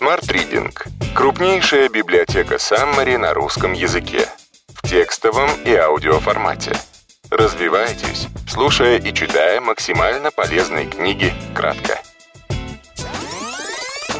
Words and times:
Smart 0.00 0.26
Reading– 0.26 0.74
крупнейшая 1.14 1.88
библиотека 1.88 2.58
Саммари 2.58 3.16
на 3.16 3.32
русском 3.32 3.72
языке. 3.74 4.28
В 4.66 4.88
текстовом 4.88 5.48
и 5.64 5.72
аудиоформате. 5.72 6.72
Развивайтесь, 7.30 8.26
слушая 8.48 8.98
и 8.98 9.14
читая 9.14 9.60
максимально 9.60 10.32
полезные 10.32 10.86
книги 10.86 11.32
кратко. 11.54 12.00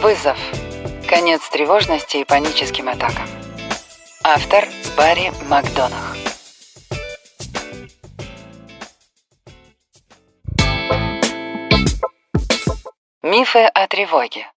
Вызов. 0.01 0.39
Конец 1.09 1.43
тревожности 1.51 2.19
и 2.19 2.25
паническим 2.25 2.89
атакам. 2.89 3.27
Автор 4.23 4.69
Барри 4.97 5.33
Макдонах. 5.49 6.17
Мифы 13.23 13.65
о 13.65 13.89
тревоге. 13.89 14.54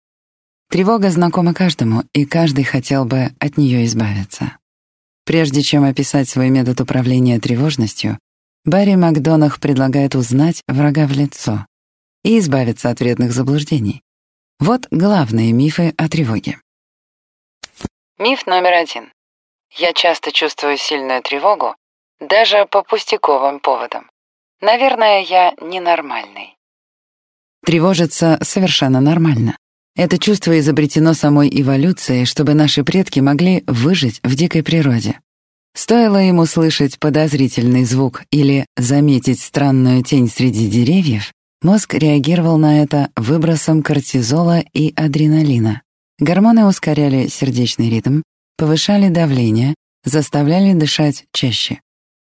Тревога 0.69 1.09
знакома 1.09 1.53
каждому, 1.53 2.03
и 2.13 2.25
каждый 2.25 2.65
хотел 2.65 3.05
бы 3.05 3.31
от 3.39 3.57
нее 3.57 3.85
избавиться. 3.85 4.57
Прежде 5.25 5.61
чем 5.61 5.83
описать 5.85 6.27
свой 6.27 6.49
метод 6.49 6.81
управления 6.81 7.39
тревожностью, 7.39 8.19
Барри 8.65 8.95
Макдонах 8.95 9.61
предлагает 9.61 10.15
узнать 10.15 10.61
врага 10.67 11.07
в 11.07 11.11
лицо 11.11 11.65
и 12.23 12.37
избавиться 12.39 12.89
от 12.89 12.99
вредных 12.99 13.31
заблуждений. 13.31 14.01
Вот 14.59 14.87
главные 14.91 15.53
мифы 15.53 15.93
о 15.97 16.09
тревоге. 16.09 16.59
Миф 18.19 18.45
номер 18.45 18.73
один. 18.73 19.11
Я 19.71 19.93
часто 19.93 20.31
чувствую 20.31 20.77
сильную 20.77 21.21
тревогу, 21.21 21.75
даже 22.19 22.65
по 22.65 22.83
пустяковым 22.83 23.59
поводам. 23.59 24.09
Наверное, 24.59 25.21
я 25.21 25.53
ненормальный. 25.61 26.57
Тревожиться 27.63 28.39
совершенно 28.41 28.99
нормально. 28.99 29.55
Это 29.97 30.19
чувство 30.19 30.59
изобретено 30.59 31.15
самой 31.15 31.49
эволюцией, 31.51 32.25
чтобы 32.25 32.53
наши 32.53 32.83
предки 32.83 33.19
могли 33.19 33.63
выжить 33.65 34.19
в 34.23 34.35
дикой 34.35 34.61
природе. 34.61 35.19
Стоило 35.75 36.17
ему 36.17 36.45
слышать 36.45 36.99
подозрительный 36.99 37.83
звук 37.83 38.21
или 38.29 38.67
заметить 38.77 39.39
странную 39.39 40.03
тень 40.03 40.29
среди 40.29 40.69
деревьев, 40.69 41.33
мозг 41.63 41.95
реагировал 41.95 42.59
на 42.59 42.83
это 42.83 43.09
выбросом 43.15 43.81
кортизола 43.81 44.63
и 44.71 44.93
адреналина. 44.95 45.81
Гормоны 46.19 46.65
ускоряли 46.65 47.27
сердечный 47.27 47.89
ритм, 47.89 48.21
повышали 48.55 49.09
давление, 49.09 49.73
заставляли 50.05 50.73
дышать 50.73 51.25
чаще. 51.33 51.81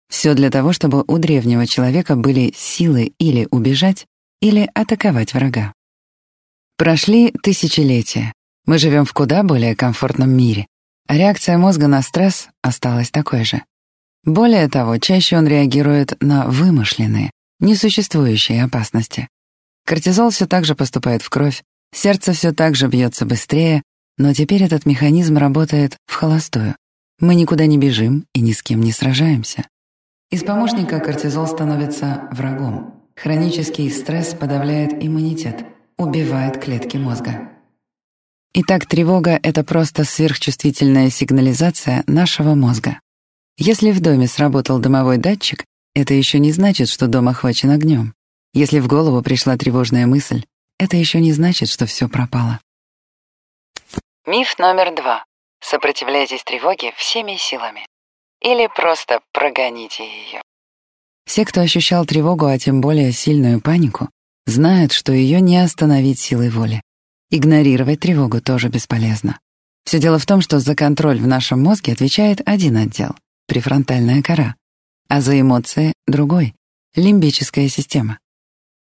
Все 0.08 0.34
для 0.34 0.50
того, 0.50 0.72
чтобы 0.72 1.02
у 1.08 1.18
древнего 1.18 1.66
человека 1.66 2.14
были 2.14 2.54
силы 2.56 3.12
или 3.18 3.48
убежать, 3.50 4.06
или 4.40 4.70
атаковать 4.74 5.34
врага. 5.34 5.73
Прошли 6.76 7.30
тысячелетия. 7.30 8.32
Мы 8.66 8.78
живем 8.78 9.04
в 9.04 9.12
куда 9.12 9.44
более 9.44 9.76
комфортном 9.76 10.30
мире. 10.30 10.66
А 11.06 11.16
реакция 11.16 11.56
мозга 11.56 11.86
на 11.86 12.02
стресс 12.02 12.48
осталась 12.62 13.12
такой 13.12 13.44
же. 13.44 13.62
Более 14.24 14.68
того, 14.68 14.98
чаще 14.98 15.36
он 15.36 15.46
реагирует 15.46 16.20
на 16.20 16.46
вымышленные, 16.46 17.30
несуществующие 17.60 18.64
опасности. 18.64 19.28
Кортизол 19.86 20.30
все 20.30 20.46
так 20.46 20.64
же 20.64 20.74
поступает 20.74 21.22
в 21.22 21.30
кровь, 21.30 21.62
сердце 21.94 22.32
все 22.32 22.52
так 22.52 22.74
же 22.74 22.88
бьется 22.88 23.24
быстрее, 23.24 23.82
но 24.18 24.34
теперь 24.34 24.64
этот 24.64 24.84
механизм 24.84 25.36
работает 25.36 25.96
в 26.06 26.14
холостую. 26.14 26.74
Мы 27.20 27.36
никуда 27.36 27.66
не 27.66 27.78
бежим 27.78 28.26
и 28.34 28.40
ни 28.40 28.50
с 28.50 28.62
кем 28.64 28.80
не 28.80 28.90
сражаемся. 28.90 29.68
Из 30.30 30.42
помощника 30.42 30.98
кортизол 30.98 31.46
становится 31.46 32.28
врагом. 32.32 33.04
Хронический 33.14 33.88
стресс 33.90 34.34
подавляет 34.34 34.92
иммунитет, 35.04 35.66
убивает 35.96 36.62
клетки 36.62 36.96
мозга. 36.96 37.50
Итак, 38.54 38.86
тревога— 38.86 39.38
это 39.42 39.64
просто 39.64 40.04
сверхчувствительная 40.04 41.10
сигнализация 41.10 42.04
нашего 42.06 42.54
мозга. 42.54 43.00
Если 43.56 43.90
в 43.90 44.00
доме 44.00 44.26
сработал 44.26 44.78
дымовой 44.78 45.18
датчик, 45.18 45.64
это 45.94 46.14
еще 46.14 46.38
не 46.38 46.52
значит, 46.52 46.88
что 46.88 47.06
дом 47.06 47.28
охвачен 47.28 47.70
огнем. 47.70 48.14
Если 48.52 48.78
в 48.78 48.86
голову 48.86 49.22
пришла 49.22 49.56
тревожная 49.56 50.06
мысль, 50.06 50.44
это 50.78 50.96
еще 50.96 51.20
не 51.20 51.32
значит, 51.32 51.68
что 51.68 51.86
все 51.86 52.08
пропало. 52.08 52.60
Миф 54.26 54.58
номер 54.58 54.94
два. 54.94 55.24
Сопротивляйтесь 55.60 56.44
тревоге 56.44 56.92
всеми 56.96 57.36
силами. 57.36 57.86
Или 58.40 58.68
просто 58.74 59.20
прогоните 59.32 60.04
ее. 60.04 60.42
Все, 61.26 61.44
кто 61.44 61.60
ощущал 61.60 62.04
тревогу, 62.06 62.46
а 62.46 62.58
тем 62.58 62.80
более 62.80 63.12
сильную 63.12 63.60
панику, 63.60 64.08
знают, 64.46 64.92
что 64.92 65.12
ее 65.12 65.40
не 65.40 65.58
остановить 65.58 66.18
силой 66.18 66.50
воли. 66.50 66.82
Игнорировать 67.30 68.00
тревогу 68.00 68.40
тоже 68.40 68.68
бесполезно. 68.68 69.38
Все 69.84 69.98
дело 69.98 70.18
в 70.18 70.26
том, 70.26 70.40
что 70.40 70.60
за 70.60 70.74
контроль 70.74 71.18
в 71.18 71.26
нашем 71.26 71.62
мозге 71.62 71.92
отвечает 71.92 72.40
один 72.46 72.76
отдел— 72.76 73.14
префронтальная 73.48 74.22
кора, 74.22 74.54
а 75.08 75.20
за 75.20 75.40
эмоции— 75.40 75.92
другой— 76.06 76.54
лимбическая 76.94 77.68
система. 77.68 78.18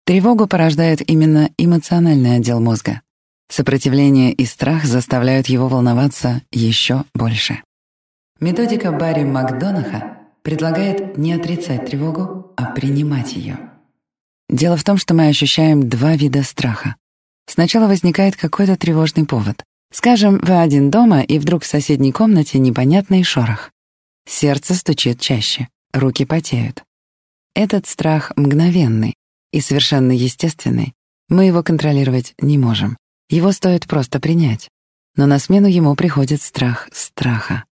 Тревогу 0.05 0.47
порождает 0.47 1.07
именно 1.07 1.51
эмоциональный 1.57 2.37
отдел 2.37 2.59
мозга. 2.59 3.01
Сопротивление 3.49 4.33
и 4.33 4.45
страх 4.45 4.85
заставляют 4.85 5.47
его 5.47 5.67
волноваться 5.67 6.41
еще 6.51 7.05
больше. 7.13 7.61
Методика 8.39 8.91
Барри 8.91 9.23
Макдонаха 9.23 10.17
предлагает 10.43 11.17
не 11.17 11.33
отрицать 11.33 11.85
тревогу, 11.85 12.53
а 12.57 12.65
принимать 12.71 13.33
ее. 13.33 13.68
Дело 14.49 14.77
в 14.77 14.83
том, 14.83 14.97
что 14.97 15.13
мы 15.13 15.27
ощущаем 15.27 15.87
два 15.87 16.15
вида 16.15 16.43
страха. 16.43 16.95
Сначала 17.47 17.87
возникает 17.87 18.35
какой-то 18.35 18.77
тревожный 18.77 19.25
повод. 19.25 19.63
Скажем, 19.91 20.39
вы 20.39 20.59
один 20.59 20.89
дома, 20.91 21.21
и 21.21 21.39
вдруг 21.39 21.63
в 21.63 21.67
соседней 21.67 22.11
комнате 22.11 22.59
непонятный 22.59 23.23
шорох. 23.23 23.71
Сердце 24.27 24.75
стучит 24.75 25.19
чаще, 25.19 25.67
руки 25.93 26.25
потеют. 26.25 26.83
Этот 27.55 27.87
страх 27.87 28.31
мгновенный 28.35 29.15
и 29.51 29.61
совершенно 29.61 30.11
естественный. 30.11 30.93
Мы 31.27 31.45
его 31.45 31.63
контролировать 31.63 32.33
не 32.39 32.57
можем. 32.57 32.97
Его 33.29 33.51
стоит 33.51 33.87
просто 33.87 34.19
принять. 34.19 34.69
Но 35.15 35.25
на 35.25 35.39
смену 35.39 35.67
ему 35.67 35.95
приходит 35.95 36.41
страх 36.41 36.87
страха. 36.91 37.65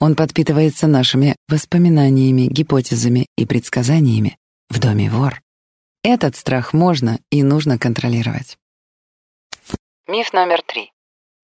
Он 0.00 0.16
подпитывается 0.16 0.88
нашими 0.88 1.36
воспоминаниями, 1.48 2.46
гипотезами 2.46 3.26
и 3.36 3.46
предсказаниями. 3.46 4.36
В 4.68 4.80
доме 4.80 5.10
вор. 5.10 5.40
Этот 6.04 6.34
страх 6.34 6.72
можно 6.72 7.20
и 7.30 7.44
нужно 7.44 7.78
контролировать. 7.78 8.58
Миф 10.08 10.32
номер 10.32 10.60
три. 10.62 10.90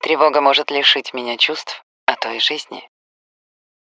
Тревога 0.02 0.40
может 0.40 0.72
лишить 0.72 1.14
меня 1.14 1.36
чувств, 1.36 1.84
а 2.06 2.16
то 2.16 2.32
и 2.32 2.40
жизни. 2.40 2.82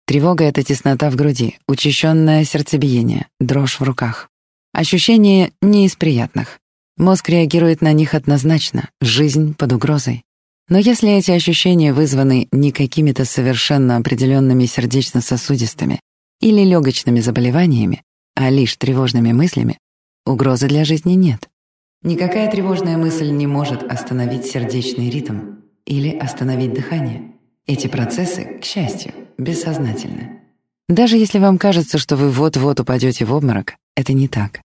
Тревога— 0.05 0.43
это 0.45 0.63
теснота 0.63 1.09
в 1.09 1.15
груди, 1.15 1.57
учащенное 1.67 2.43
сердцебиение, 2.45 3.27
дрожь 3.39 3.79
в 3.79 3.83
руках. 3.83 4.29
Ощущения 4.71 5.51
не 5.63 5.87
из 5.87 5.95
приятных. 5.95 6.59
Мозг 6.95 7.29
реагирует 7.29 7.81
на 7.81 7.91
них 7.91 8.13
однозначно, 8.13 8.89
жизнь 9.01 9.55
под 9.55 9.73
угрозой. 9.73 10.23
Но 10.69 10.77
если 10.77 11.11
эти 11.11 11.31
ощущения 11.31 11.91
вызваны 11.91 12.47
не 12.51 12.71
какими-то 12.71 13.25
совершенно 13.25 13.97
определенными 13.97 14.65
сердечно-сосудистыми 14.65 15.99
или 16.39 16.61
легочными 16.61 17.19
заболеваниями, 17.19 18.03
а 18.35 18.51
лишь 18.51 18.75
тревожными 18.75 19.31
мыслями, 19.31 19.79
угрозы 20.27 20.67
для 20.67 20.85
жизни 20.85 21.13
нет. 21.13 21.49
Никакая 22.03 22.49
тревожная 22.51 22.97
мысль 22.97 23.29
не 23.31 23.47
может 23.47 23.83
остановить 23.83 24.45
сердечный 24.45 25.09
ритм 25.09 25.55
или 25.85 26.15
остановить 26.17 26.73
дыхание. 26.73 27.33
Эти 27.65 27.87
процессы, 27.87 28.59
к 28.61 28.63
счастью, 28.63 29.13
бессознательны. 29.37 30.41
Даже 30.87 31.17
если 31.17 31.39
вам 31.39 31.57
кажется, 31.57 31.97
что 31.97 32.15
вы 32.15 32.29
вот-вот 32.29 32.79
упадете 32.79 33.25
в 33.25 33.33
обморок, 33.33 33.75
это 33.95 34.13
не 34.13 34.27
так. 34.27 34.61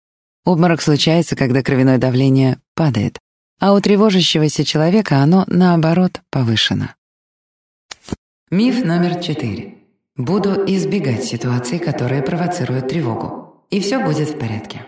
Обморок 0.44 0.80
случается, 0.80 1.36
когда 1.36 1.62
кровяное 1.62 1.98
давление 1.98 2.58
падает, 2.74 3.18
а 3.58 3.74
у 3.74 3.80
тревожащегося 3.80 4.64
человека 4.64 5.18
оно, 5.18 5.44
наоборот, 5.48 6.22
повышено. 6.30 6.94
Миф 8.50 8.84
номер 8.84 9.20
четыре. 9.20 9.74
Буду 10.16 10.64
избегать 10.66 11.24
ситуаций, 11.24 11.78
которые 11.78 12.22
провоцируют 12.22 12.88
тревогу, 12.88 13.66
и 13.70 13.80
все 13.80 13.98
будет 13.98 14.30
в 14.30 14.38
порядке. 14.38 14.82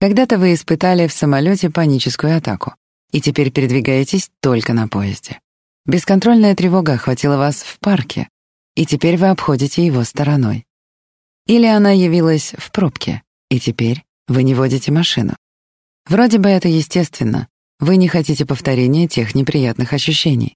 Когда-то 0.00 0.38
вы 0.38 0.54
испытали 0.54 1.08
в 1.08 1.12
самолете 1.12 1.70
паническую 1.70 2.36
атаку, 2.36 2.74
и 3.10 3.20
теперь 3.20 3.50
передвигаетесь 3.50 4.30
только 4.40 4.72
на 4.72 4.86
поезде. 4.86 5.40
Бесконтрольная 5.86 6.54
тревога 6.54 6.94
охватила 6.94 7.36
вас 7.36 7.62
в 7.62 7.78
парке, 7.80 8.28
и 8.76 8.86
теперь 8.86 9.16
вы 9.16 9.28
обходите 9.28 9.84
его 9.84 10.04
стороной. 10.04 10.66
Или 11.46 11.66
она 11.66 11.90
явилась 11.90 12.52
в 12.58 12.70
пробке, 12.70 13.22
и 13.50 13.58
теперь 13.58 14.04
вы 14.28 14.42
не 14.44 14.54
водите 14.54 14.92
машину. 14.92 15.34
Вроде 16.06 16.38
бы 16.38 16.48
это 16.48 16.68
естественно, 16.68 17.48
вы 17.80 17.96
не 17.96 18.06
хотите 18.06 18.46
повторения 18.46 19.08
тех 19.08 19.34
неприятных 19.34 19.92
ощущений. 19.92 20.54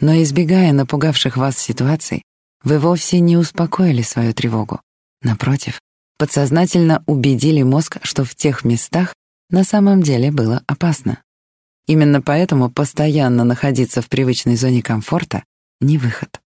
Но 0.00 0.20
избегая 0.22 0.72
напугавших 0.72 1.36
вас 1.36 1.58
ситуаций, 1.58 2.22
вы 2.64 2.78
вовсе 2.78 3.20
не 3.20 3.36
успокоили 3.36 4.02
свою 4.02 4.32
тревогу. 4.32 4.80
Напротив, 5.22 5.78
подсознательно 6.20 7.02
убедили 7.06 7.62
мозг, 7.62 7.96
что 8.02 8.24
в 8.24 8.34
тех 8.34 8.62
местах 8.62 9.14
на 9.48 9.64
самом 9.64 10.02
деле 10.02 10.30
было 10.30 10.62
опасно. 10.66 11.22
Именно 11.86 12.20
поэтому 12.20 12.70
постоянно 12.70 13.42
находиться 13.42 14.02
в 14.02 14.10
привычной 14.10 14.56
зоне 14.56 14.82
комфорта— 14.82 15.44
не 15.80 15.96
выход. 15.96 16.38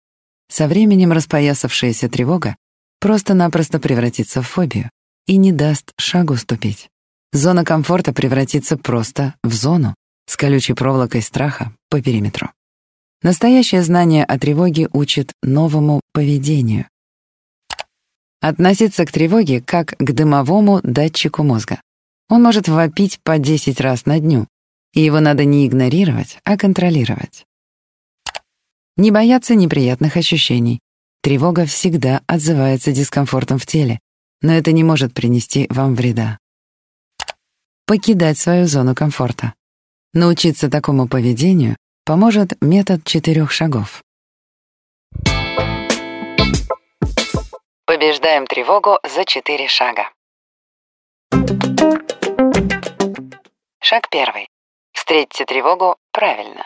Со 0.49 0.69
временем 0.69 1.11
распоясавшаяся 1.11 2.09
тревога 2.09 2.55
просто-напросто 3.01 3.81
превратится 3.81 4.43
в 4.43 4.47
фобию 4.47 4.91
и 5.27 5.37
не 5.37 5.51
даст 5.51 5.91
шагу 5.99 6.37
ступить. 6.37 6.89
Зона 7.33 7.65
комфорта 7.65 8.13
превратится 8.13 8.77
просто 8.77 9.35
в 9.43 9.53
зону 9.53 9.97
с 10.27 10.37
колючей 10.37 10.75
проволокой 10.75 11.21
страха 11.21 11.73
по 11.91 12.01
периметру. 12.01 12.53
Настоящее 13.23 13.83
знание 13.83 14.25
о 14.25 14.39
тревоге 14.39 14.89
учит 14.93 15.33
новому 15.43 16.01
поведению. 16.13 16.87
Относиться 18.47 19.07
к 19.07 19.11
тревоге 19.11 19.63
как 19.63 19.97
к 19.97 20.13
дымовому 20.13 20.81
датчику 20.83 21.43
мозга. 21.43 21.81
Он 22.29 22.43
может 22.43 22.69
вопить 22.69 23.19
по 23.23 23.39
10 23.39 23.81
раз 23.81 24.05
на 24.05 24.21
дню, 24.21 24.47
и 24.93 25.01
его 25.01 25.19
надо 25.21 25.47
не 25.47 25.67
игнорировать, 25.67 26.37
а 26.45 26.59
контролировать. 26.59 27.47
Не 28.99 29.11
бояться 29.11 29.55
неприятных 29.55 30.19
ощущений. 30.19 30.81
Тревога 31.23 31.65
всегда 31.65 32.21
отзывается 32.27 32.93
дискомфортом 32.93 33.59
в 33.59 33.65
теле, 33.65 33.99
но 34.43 34.53
это 34.53 34.73
не 34.73 34.85
может 34.85 35.15
принести 35.15 35.67
вам 35.71 35.95
вреда. 35.95 36.37
Покидать 37.87 38.37
свою 38.37 38.67
зону 38.67 38.95
комфорта. 38.95 39.55
Научиться 40.13 40.69
такому 40.69 41.09
поведению 41.09 41.79
поможет 42.05 42.61
метод 42.61 43.05
четырех 43.05 43.51
шагов. 43.51 44.03
Побеждаем 47.87 48.47
тревогу 48.47 48.99
за 49.05 49.27
четыре 49.27 49.69
шага. 49.69 50.11
Шаг 53.83 54.09
первый. 54.11 54.49
Встретьте 54.95 55.45
тревогу 55.45 55.97
правильно. 56.11 56.65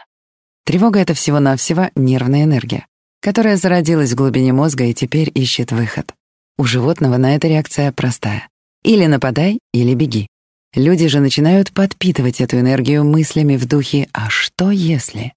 Тревога— 0.65 1.01
это 1.01 1.15
всего-навсего 1.15 1.91
нервная 1.97 2.45
энергия, 2.45 2.87
которая 3.21 3.57
зародилась 3.57 4.13
в 4.13 4.15
глубине 4.15 4.53
мозга 4.53 4.85
и 4.85 4.95
теперь 4.95 5.33
ищет 5.35 5.73
выход. 5.73 6.15
У 6.57 6.63
животного 6.63 7.17
на 7.17 7.35
это 7.35 7.49
реакция 7.49 7.91
простая. 7.91 8.49
Или 8.85 9.07
нападай, 9.07 9.59
или 9.73 9.95
беги. 9.95 10.29
Люди 10.73 11.09
же 11.09 11.19
начинают 11.19 11.75
подпитывать 11.75 12.41
эту 12.41 12.61
энергию 12.61 13.03
мыслями 13.03 13.57
в 13.57 13.67
духе 13.67 14.09
«а 14.13 14.31
что 14.31 14.71
если?». 14.71 15.33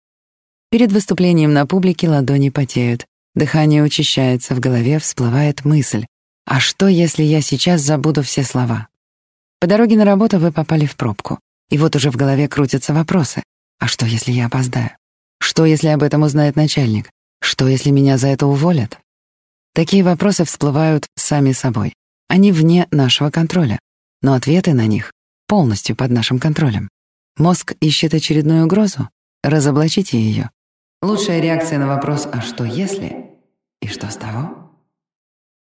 Перед 0.70 0.92
выступлением 0.92 1.54
на 1.54 1.66
публике 1.66 2.08
ладони 2.08 2.50
потеют, 2.50 3.08
дыхание 3.36 3.84
учащается, 3.84 4.56
в 4.56 4.60
голове 4.60 5.00
всплывает 5.00 5.66
мысль 5.66 6.06
«а 6.46 6.60
что, 6.60 6.88
если 6.88 7.24
я 7.24 7.42
сейчас 7.42 7.82
забуду 7.82 8.24
все 8.24 8.44
слова?». 8.44 8.88
По 9.60 9.68
дороге 9.68 9.96
на 9.96 10.06
работу 10.06 10.40
вы 10.40 10.52
попали 10.52 10.86
в 10.86 10.96
пробку, 10.96 11.40
и 11.70 11.78
вот 11.78 11.96
уже 11.96 12.12
в 12.12 12.16
голове 12.16 12.48
крутятся 12.48 12.94
вопросы 12.94 13.44
«а 13.80 13.88
что, 13.88 14.06
если 14.06 14.32
я 14.32 14.48
опоздаю?». 14.48 14.92
Что, 15.42 15.66
если 15.66 15.88
об 15.88 16.04
этом 16.04 16.22
узнает 16.22 16.56
начальник? 16.56 17.10
Что, 17.42 17.68
если 17.68 17.90
меня 17.90 18.20
за 18.20 18.28
это 18.28 18.46
уволят? 18.46 19.00
Такие 19.74 20.04
вопросы 20.04 20.46
всплывают 20.46 21.08
сами 21.16 21.52
собой. 21.52 21.96
Они 22.28 22.52
вне 22.52 22.88
нашего 22.92 23.32
контроля, 23.32 23.80
но 24.22 24.34
ответы 24.34 24.74
на 24.74 24.86
них 24.86 25.12
полностью 25.48 25.96
под 25.96 26.12
нашим 26.12 26.40
контролем. 26.40 26.90
Мозг 27.38 27.74
ищет 27.82 28.14
очередную 28.14 28.66
угрозу? 28.66 29.10
Разоблачите 29.44 30.20
ее. 30.20 30.52
Лучшая 31.04 31.40
реакция 31.40 31.80
на 31.80 31.88
вопрос 31.88 32.28
«а 32.32 32.42
что 32.42 32.64
если?» 32.64 33.32
И 33.82 33.88
что 33.88 34.12
с 34.12 34.16
того? 34.16 34.72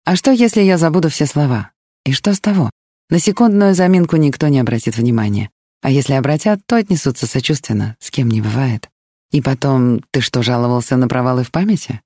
А 0.05 0.15
что, 0.15 0.31
если 0.31 0.61
я 0.61 0.77
забуду 0.77 1.09
все 1.09 1.25
слова? 1.25 1.71
И 2.05 2.13
что 2.13 2.33
с 2.33 2.39
того? 2.39 2.69
На 3.09 3.19
секундную 3.19 3.75
заминку 3.75 4.15
никто 4.15 4.47
не 4.47 4.59
обратит 4.59 4.95
внимания. 4.95 5.49
А 5.81 5.91
если 5.91 6.13
обратят, 6.13 6.61
то 6.65 6.77
отнесутся 6.77 7.27
сочувственно, 7.27 7.97
с 7.99 8.11
кем 8.11 8.29
не 8.29 8.41
бывает. 8.41 8.89
И 9.31 9.41
потом, 9.41 10.01
ты 10.11 10.21
что, 10.21 10.41
жаловался 10.41 10.95
на 10.95 11.09
провалы 11.09 11.43
в 11.43 11.51
памяти? 11.51 11.99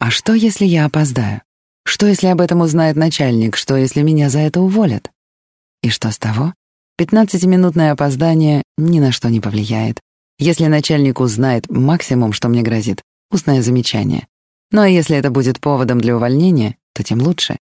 А 0.00 0.10
что, 0.10 0.34
если 0.34 0.64
я 0.64 0.84
опоздаю? 0.84 1.42
Что, 1.84 2.06
если 2.06 2.26
об 2.26 2.40
этом 2.40 2.60
узнает 2.60 2.96
начальник? 2.96 3.56
Что, 3.56 3.76
если 3.76 4.02
меня 4.02 4.30
за 4.30 4.40
это 4.40 4.60
уволят? 4.60 5.12
И 5.84 5.90
что 5.90 6.10
с 6.10 6.18
того? 6.18 6.54
Пятнадцатиминутное 6.96 7.92
опоздание 7.92 8.64
ни 8.76 8.98
на 8.98 9.12
что 9.12 9.28
не 9.30 9.40
повлияет. 9.40 10.00
Если 10.38 10.66
начальник 10.66 11.20
узнает 11.20 11.68
максимум, 11.68 12.32
что 12.32 12.48
мне 12.48 12.62
грозит, 12.62 13.02
устное 13.30 13.62
замечание. 13.62 14.26
Ну 14.70 14.82
а 14.82 14.88
если 14.88 15.16
это 15.16 15.30
будет 15.30 15.60
поводом 15.60 16.00
для 16.00 16.16
увольнения, 16.16 16.76
то 16.94 17.02
тем 17.02 17.20
лучше. 17.20 17.56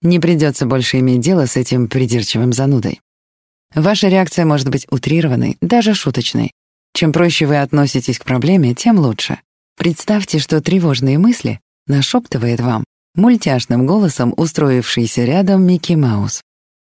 Не 0.00 0.18
придется 0.18 0.66
больше 0.66 0.98
иметь 0.98 1.20
дело 1.20 1.46
с 1.46 1.56
этим 1.56 1.88
придирчивым 1.88 2.52
занудой. 2.52 3.00
Ваша 3.74 4.08
реакция 4.08 4.44
может 4.44 4.68
быть 4.68 4.86
утрированной, 4.90 5.56
даже 5.60 5.94
шуточной, 5.94 6.52
чем 6.94 7.12
проще 7.12 7.46
вы 7.46 7.58
относитесь 7.60 8.18
к 8.18 8.24
проблеме, 8.24 8.74
тем 8.74 8.98
лучше. 8.98 9.38
Представьте, 9.76 10.38
что 10.38 10.60
тревожные 10.60 11.18
мысли 11.18 11.60
нашептывает 11.86 12.60
вам 12.60 12.84
мультяшным 13.14 13.86
голосом 13.86 14.34
устроившийся 14.36 15.24
рядом 15.24 15.66
Микки 15.66 15.94
Маус. 15.94 16.42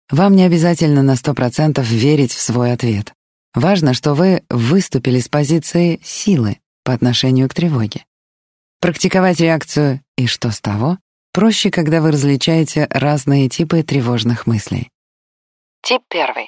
Вам 0.10 0.36
не 0.36 0.44
обязательно 0.44 1.04
на 1.04 1.14
100% 1.14 1.84
верить 1.84 2.34
в 2.34 2.42
свой 2.42 2.74
ответ. 2.74 3.14
Важно, 3.60 3.94
что 3.94 4.14
вы 4.14 4.46
выступили 4.50 5.20
с 5.20 5.28
позиции 5.28 6.00
силы 6.02 6.60
по 6.86 6.94
отношению 6.94 7.50
к 7.50 7.54
тревоге. 7.54 8.06
Практиковать 8.80 9.42
реакцию 9.42 10.00
«и 10.16 10.28
что 10.28 10.52
с 10.52 10.62
того?» 10.62 10.98
проще, 11.34 11.70
когда 11.70 12.00
вы 12.00 12.14
различаете 12.14 12.88
разные 12.90 13.50
типы 13.50 13.84
тревожных 13.84 14.48
мыслей. 14.48 14.90
Тип 15.82 16.02
первый. 16.08 16.48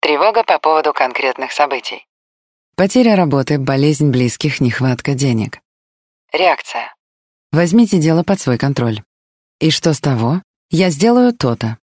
Тревога 0.00 0.42
по 0.42 0.58
поводу 0.58 0.92
конкретных 0.92 1.52
событий. 1.52 2.04
Потеря 2.74 3.14
работы, 3.14 3.60
болезнь 3.60 4.10
близких, 4.10 4.60
нехватка 4.60 5.14
денег. 5.14 5.60
Реакция. 6.32 6.92
Возьмите 7.52 8.00
дело 8.00 8.24
под 8.24 8.40
свой 8.40 8.58
контроль. 8.58 9.04
И 9.60 9.70
что 9.70 9.94
с 9.94 10.00
того? 10.00 10.42
Я 10.70 10.90
сделаю 10.90 11.32
то-то. 11.32 11.78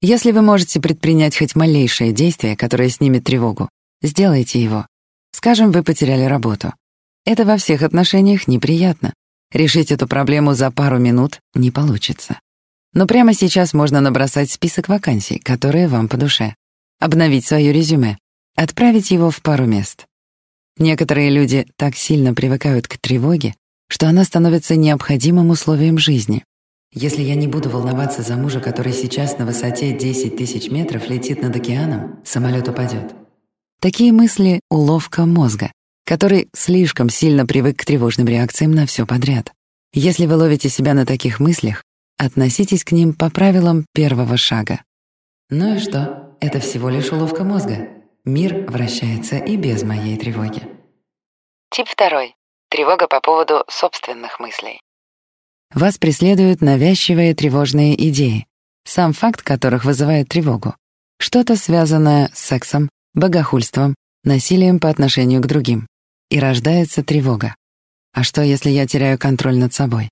Если 0.00 0.32
вы 0.32 0.42
можете 0.42 0.80
предпринять 0.80 1.38
хоть 1.38 1.54
малейшее 1.54 2.10
действие, 2.10 2.56
которое 2.56 2.88
снимет 2.88 3.22
тревогу, 3.22 3.68
сделайте 4.02 4.62
его. 4.62 4.86
Скажем, 5.32 5.72
вы 5.72 5.82
потеряли 5.82 6.24
работу. 6.24 6.72
Это 7.24 7.44
во 7.44 7.56
всех 7.56 7.82
отношениях 7.82 8.48
неприятно. 8.48 9.12
Решить 9.52 9.92
эту 9.92 10.06
проблему 10.06 10.54
за 10.54 10.70
пару 10.70 10.98
минут 10.98 11.40
не 11.54 11.70
получится. 11.70 12.40
Но 12.92 13.06
прямо 13.06 13.34
сейчас 13.34 13.74
можно 13.74 14.00
набросать 14.00 14.50
список 14.50 14.88
вакансий, 14.88 15.38
которые 15.38 15.88
вам 15.88 16.08
по 16.08 16.16
душе. 16.16 16.54
Обновить 17.00 17.46
свое 17.46 17.72
резюме. 17.72 18.18
Отправить 18.56 19.10
его 19.10 19.30
в 19.30 19.40
пару 19.42 19.66
мест. 19.66 20.06
Некоторые 20.78 21.30
люди 21.30 21.66
так 21.76 21.96
сильно 21.96 22.34
привыкают 22.34 22.88
к 22.88 22.98
тревоге, 22.98 23.54
что 23.88 24.08
она 24.08 24.24
становится 24.24 24.76
необходимым 24.76 25.50
условием 25.50 25.98
жизни. 25.98 26.44
Если 26.92 27.22
я 27.22 27.34
не 27.34 27.46
буду 27.46 27.68
волноваться 27.68 28.22
за 28.22 28.36
мужа, 28.36 28.60
который 28.60 28.92
сейчас 28.92 29.38
на 29.38 29.44
высоте 29.44 29.92
10 29.92 30.36
тысяч 30.36 30.70
метров 30.70 31.08
летит 31.08 31.42
над 31.42 31.54
океаном, 31.54 32.20
самолет 32.24 32.68
упадет. 32.68 33.14
Такие 33.80 34.12
мысли— 34.12 34.60
уловка 34.70 35.24
мозга, 35.24 35.70
который 36.04 36.48
слишком 36.52 37.08
сильно 37.08 37.46
привык 37.46 37.78
к 37.78 37.84
тревожным 37.84 38.26
реакциям 38.26 38.72
на 38.72 38.86
все 38.86 39.06
подряд. 39.06 39.52
Если 39.92 40.26
вы 40.26 40.34
ловите 40.34 40.68
себя 40.68 40.94
на 40.94 41.06
таких 41.06 41.38
мыслях, 41.38 41.84
относитесь 42.16 42.82
к 42.82 42.90
ним 42.90 43.14
по 43.14 43.30
правилам 43.30 43.86
первого 43.94 44.36
шага. 44.36 44.82
Ну 45.48 45.76
и 45.76 45.78
что? 45.78 46.36
Это 46.40 46.58
всего 46.58 46.88
лишь 46.88 47.12
уловка 47.12 47.44
мозга. 47.44 47.88
Мир 48.24 48.68
вращается 48.68 49.36
и 49.36 49.56
без 49.56 49.84
моей 49.84 50.16
тревоги. 50.18 50.62
Тип 51.70 51.86
второй. 51.88 52.34
Тревога 52.70 53.06
по 53.06 53.20
поводу 53.20 53.64
собственных 53.68 54.40
мыслей. 54.40 54.80
Вас 55.72 55.98
преследуют 55.98 56.62
навязчивые 56.62 57.32
тревожные 57.32 57.94
идеи, 58.08 58.46
сам 58.84 59.12
факт 59.12 59.42
которых 59.42 59.84
вызывает 59.84 60.28
тревогу. 60.28 60.74
Что-то 61.20 61.56
связанное 61.56 62.30
с 62.34 62.38
сексом, 62.40 62.88
богохульством, 63.14 63.94
насилием 64.24 64.80
по 64.80 64.88
отношению 64.88 65.40
к 65.40 65.46
другим. 65.46 65.86
И 66.30 66.38
рождается 66.38 67.02
тревога. 67.02 67.54
А 68.12 68.22
что, 68.22 68.42
если 68.42 68.70
я 68.70 68.86
теряю 68.86 69.18
контроль 69.18 69.56
над 69.56 69.72
собой? 69.72 70.10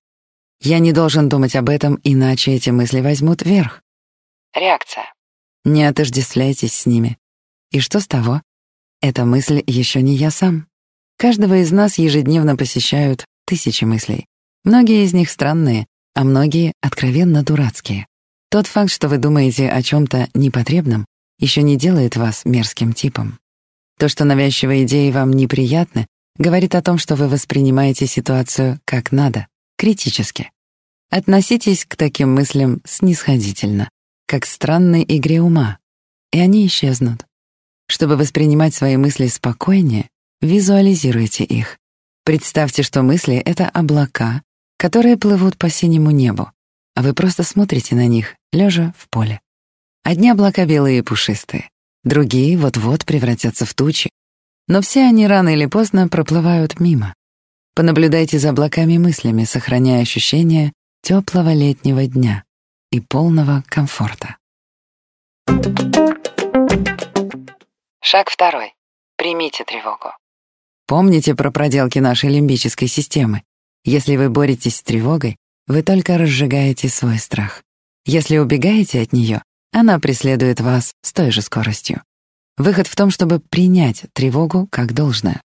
Я 0.59 0.79
не 0.79 0.91
должен 0.91 1.29
думать 1.29 1.55
об 1.55 1.69
этом, 1.69 1.99
иначе 2.03 2.53
эти 2.53 2.69
мысли 2.71 3.01
возьмут 3.01 3.43
верх. 3.43 3.81
Реакция. 4.55 5.13
Не 5.65 5.83
отождествляйтесь 5.83 6.73
с 6.73 6.85
ними. 6.85 7.17
И 7.71 7.79
что 7.79 7.99
с 7.99 8.07
того? 8.07 8.41
Эта 9.01 9.25
мысль 9.25 9.63
еще 9.67 10.01
не 10.01 10.15
я 10.15 10.31
сам. 10.31 10.67
Каждого 11.17 11.61
из 11.61 11.71
нас 11.71 11.97
ежедневно 11.97 12.55
посещают 12.55 13.25
тысячи 13.45 13.83
мыслей. 13.83 14.25
Многие 14.63 15.03
из 15.03 15.13
них 15.13 15.29
странные, 15.29 15.85
а 16.15 16.23
многие 16.23 16.73
откровенно 16.81 17.43
дурацкие. 17.43 18.07
Тот 18.49 18.65
факт, 18.65 18.91
что 18.91 19.09
вы 19.09 19.17
думаете 19.17 19.69
о 19.69 19.83
чем-то 19.83 20.29
непотребном, 20.33 21.05
еще 21.39 21.61
не 21.61 21.77
делает 21.77 22.15
вас 22.15 22.45
мерзким 22.45 22.93
типом. 22.93 23.39
То, 23.99 24.09
что 24.09 24.25
навязчивые 24.25 24.83
идеи 24.83 25.11
вам 25.11 25.31
неприятны, 25.31 26.07
говорит 26.37 26.75
о 26.75 26.81
том, 26.81 26.97
что 26.97 27.15
вы 27.15 27.27
воспринимаете 27.27 28.07
ситуацию 28.07 28.79
как 28.85 29.11
надо, 29.11 29.47
критически. 29.77 30.51
Относитесь 31.09 31.85
к 31.85 31.95
таким 31.95 32.33
мыслям 32.33 32.81
снисходительно, 32.85 33.89
как 34.27 34.43
к 34.43 34.45
странной 34.45 35.05
игре 35.07 35.41
ума, 35.41 35.79
и 36.31 36.39
они 36.39 36.67
исчезнут. 36.67 37.25
Чтобы 37.87 38.17
воспринимать 38.17 38.75
свои 38.75 38.97
мысли 38.97 39.27
спокойнее, 39.27 40.09
Визуализируйте 40.39 41.43
их. 41.43 41.79
Представьте, 42.23 42.83
что 42.83 43.01
мысли— 43.01 43.37
это 43.45 43.67
облака, 43.67 44.43
которые 44.77 45.17
плывут 45.17 45.57
по 45.57 45.67
синему 45.67 46.11
небу, 46.11 46.51
а 46.93 47.01
вы 47.01 47.15
просто 47.15 47.41
смотрите 47.41 47.95
на 47.95 48.05
них, 48.05 48.35
лежа 48.51 48.93
в 48.99 49.09
поле. 49.09 49.41
Одни 50.09 50.29
облака 50.29 50.65
белые 50.65 50.99
и 50.99 51.01
пушистые, 51.01 51.69
другие 52.05 52.57
вот-вот 52.57 53.03
превратятся 53.03 53.65
в 53.65 53.73
тучи, 53.73 54.09
но 54.69 54.79
все 54.79 55.01
они 55.01 55.27
рано 55.27 55.49
или 55.49 55.65
поздно 55.65 56.07
проплывают 56.07 56.79
мимо. 56.79 57.13
Понаблюдайте 57.75 58.39
за 58.39 58.51
облаками 58.51 58.97
мыслями, 58.97 59.43
сохраняя 59.43 60.01
ощущение 60.01 60.71
теплого 61.01 61.53
летнего 61.53 62.07
дня 62.07 62.45
и 62.89 63.01
полного 63.01 63.65
комфорта. 63.67 64.37
Шаг 68.01 68.29
второй. 68.29 68.75
Примите 69.17 69.65
тревогу. 69.65 70.13
Помните 70.87 71.35
про 71.35 71.51
проделки 71.51 71.99
нашей 71.99 72.29
лимбической 72.29 72.87
системы. 72.87 73.43
Если 73.83 74.15
вы 74.15 74.29
боретесь 74.29 74.77
с 74.77 74.83
тревогой, 74.83 75.35
вы 75.67 75.83
только 75.83 76.17
разжигаете 76.17 76.87
свой 76.87 77.19
страх. 77.19 77.61
Если 78.05 78.37
убегаете 78.37 79.01
от 79.01 79.11
нее, 79.11 79.41
она 79.71 79.99
преследует 79.99 80.59
вас 80.61 80.93
с 81.01 81.13
той 81.13 81.31
же 81.31 81.41
скоростью. 81.41 82.01
Выход 82.57 82.87
в 82.87 82.95
том, 82.95 83.11
чтобы 83.11 83.39
принять 83.39 84.05
тревогу 84.13 84.67
как 84.71 84.93
должное. 84.93 85.41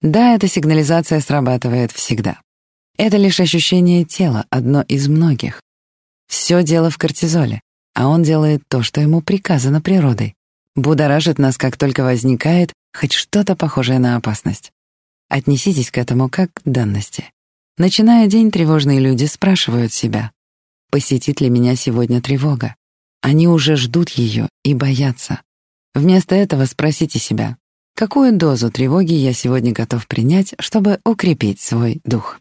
Да, 0.00 0.34
эта 0.34 0.48
сигнализация 0.48 1.20
срабатывает 1.20 1.92
всегда. 1.92 2.40
Это 2.96 3.16
лишь 3.16 3.40
ощущение 3.40 4.04
тела, 4.04 4.46
одно 4.50 4.82
из 4.82 5.08
многих. 5.08 5.60
Все 6.28 6.62
дело 6.62 6.90
в 6.90 6.98
кортизоле, 6.98 7.60
а 7.94 8.08
он 8.08 8.22
делает 8.22 8.62
то, 8.68 8.82
что 8.82 9.00
ему 9.00 9.22
приказано 9.22 9.80
природой. 9.80 10.34
Будоражит 10.74 11.38
нас, 11.38 11.58
как 11.58 11.76
только 11.76 12.02
возникает 12.02 12.72
хоть 12.96 13.12
что-то 13.12 13.56
похожее 13.56 13.98
на 13.98 14.16
опасность. 14.16 14.72
Отнеситесь 15.28 15.90
к 15.90 15.98
этому 15.98 16.28
как 16.28 16.52
к 16.52 16.62
данности. 16.64 17.30
Начиная 17.78 18.26
день, 18.26 18.50
тревожные 18.50 19.00
люди 19.00 19.24
спрашивают 19.24 19.92
себя, 19.92 20.30
посетит 20.90 21.40
ли 21.40 21.48
меня 21.48 21.74
сегодня 21.74 22.20
тревога? 22.20 22.76
Они 23.22 23.46
уже 23.46 23.76
ждут 23.76 24.10
ее 24.10 24.48
и 24.64 24.74
боятся. 24.74 25.40
Вместо 25.94 26.34
этого 26.34 26.64
спросите 26.64 27.20
себя, 27.20 27.56
какую 27.94 28.36
дозу 28.36 28.70
тревоги 28.70 29.12
я 29.12 29.32
сегодня 29.32 29.72
готов 29.72 30.08
принять, 30.08 30.54
чтобы 30.58 30.98
укрепить 31.04 31.60
свой 31.60 32.00
дух. 32.04 32.40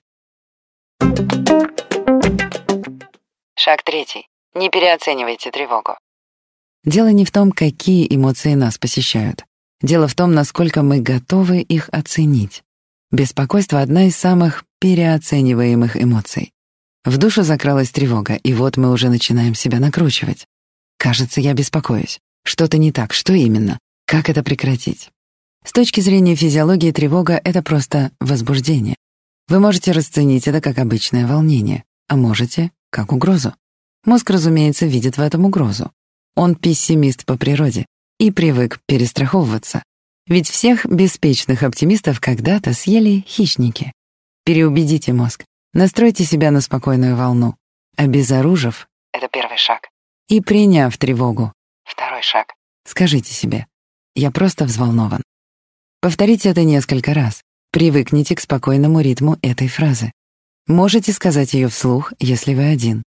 Шаг 3.56 3.84
третий. 3.84 4.28
Не 4.56 4.70
переоценивайте 4.70 5.52
тревогу. 5.52 5.98
Дело 6.84 7.10
не 7.10 7.26
в 7.26 7.32
том, 7.32 7.52
какие 7.52 8.08
эмоции 8.14 8.56
нас 8.56 8.80
посещают. 8.80 9.46
Дело 9.82 10.08
в 10.08 10.16
том, 10.16 10.34
насколько 10.34 10.82
мы 10.82 11.00
готовы 11.00 11.62
их 11.62 11.90
оценить. 11.92 12.64
Беспокойство— 13.12 13.82
одна 13.82 14.08
из 14.08 14.18
самых 14.18 14.64
переоцениваемых 14.80 15.96
эмоций. 16.02 16.52
В 17.06 17.18
душу 17.18 17.44
закралась 17.44 17.92
тревога, 17.92 18.34
и 18.36 18.54
вот 18.54 18.78
мы 18.78 18.92
уже 18.92 19.10
начинаем 19.10 19.54
себя 19.54 19.80
накручивать. 19.80 20.48
Кажется, 21.02 21.42
я 21.42 21.54
беспокоюсь. 21.54 22.20
Что-то 22.44 22.78
не 22.78 22.92
так, 22.92 23.12
что 23.12 23.34
именно? 23.34 23.80
Как 24.06 24.30
это 24.30 24.44
прекратить? 24.44 25.10
С 25.66 25.72
точки 25.72 26.00
зрения 26.00 26.36
физиологии 26.36 26.92
тревога— 26.92 27.42
это 27.44 27.64
просто 27.64 28.12
возбуждение. 28.20 28.96
Вы 29.48 29.60
можете 29.60 29.94
расценить 29.94 30.48
это 30.48 30.62
как 30.62 30.78
обычное 30.78 31.26
волнение, 31.26 31.86
а 32.08 32.16
можете— 32.16 32.70
как 32.92 33.14
угрозу. 33.14 33.56
Мозг, 34.06 34.30
разумеется, 34.30 34.86
видит 34.86 35.18
в 35.18 35.22
этом 35.22 35.44
угрозу. 35.44 35.92
Он 36.36 36.54
пессимист 36.54 37.26
по 37.26 37.36
природе 37.36 37.88
и 38.20 38.30
привык 38.30 38.80
перестраховываться. 38.86 39.82
Ведь 40.28 40.52
всех 40.52 40.86
беспечных 40.86 41.64
оптимистов 41.64 42.20
когда-то 42.20 42.76
съели 42.76 43.26
хищники. 43.28 43.92
Переубедите 44.46 45.14
мозг, 45.14 45.46
настройте 45.74 46.26
себя 46.26 46.52
на 46.52 46.62
спокойную 46.62 47.16
волну, 47.16 47.56
обезоружив— 47.98 48.88
это 49.14 49.28
первый 49.30 49.58
шаг. 49.58 49.91
И 50.32 50.40
приняв 50.40 50.98
тревогу, 50.98 51.52
Второй 51.84 52.22
шаг. 52.22 52.54
Скажите 52.88 53.34
себе, 53.34 53.68
я 54.16 54.32
просто 54.32 54.64
взволнован. 54.64 55.22
Повторите 56.00 56.48
это 56.48 56.64
несколько 56.64 57.14
раз. 57.14 57.42
Привыкните 57.74 58.38
к 58.38 58.40
спокойному 58.40 59.02
ритму 59.02 59.38
этой 59.42 59.68
фразы. 59.68 60.14
Можете 60.68 61.12
сказать 61.12 61.54
ее 61.54 61.68
вслух, 61.68 62.14
если 62.18 62.54
вы 62.54 62.64
один. 62.64 63.04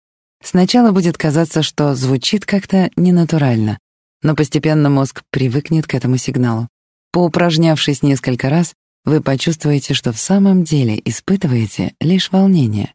Сначала 0.43 0.93
будет 0.93 1.19
казаться, 1.19 1.63
что 1.63 1.95
звучит 1.95 2.47
как-то 2.47 2.91
ненатурально, 2.97 3.79
но 4.23 4.35
постепенно 4.35 4.89
мозг 4.89 5.21
привыкнет 5.31 5.87
к 5.87 5.95
этому 5.95 6.17
сигналу. 6.17 6.69
Поупражнявшись 7.13 8.03
несколько 8.03 8.49
раз, 8.49 8.73
вы 9.05 9.21
почувствуете, 9.21 9.93
что 9.93 10.15
в 10.15 10.19
самом 10.19 10.65
деле 10.65 10.99
испытываете 11.05 11.93
лишь 12.01 12.33
волнение 12.33 12.95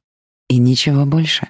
и 0.50 0.58
ничего 0.58 1.06
больше. 1.06 1.48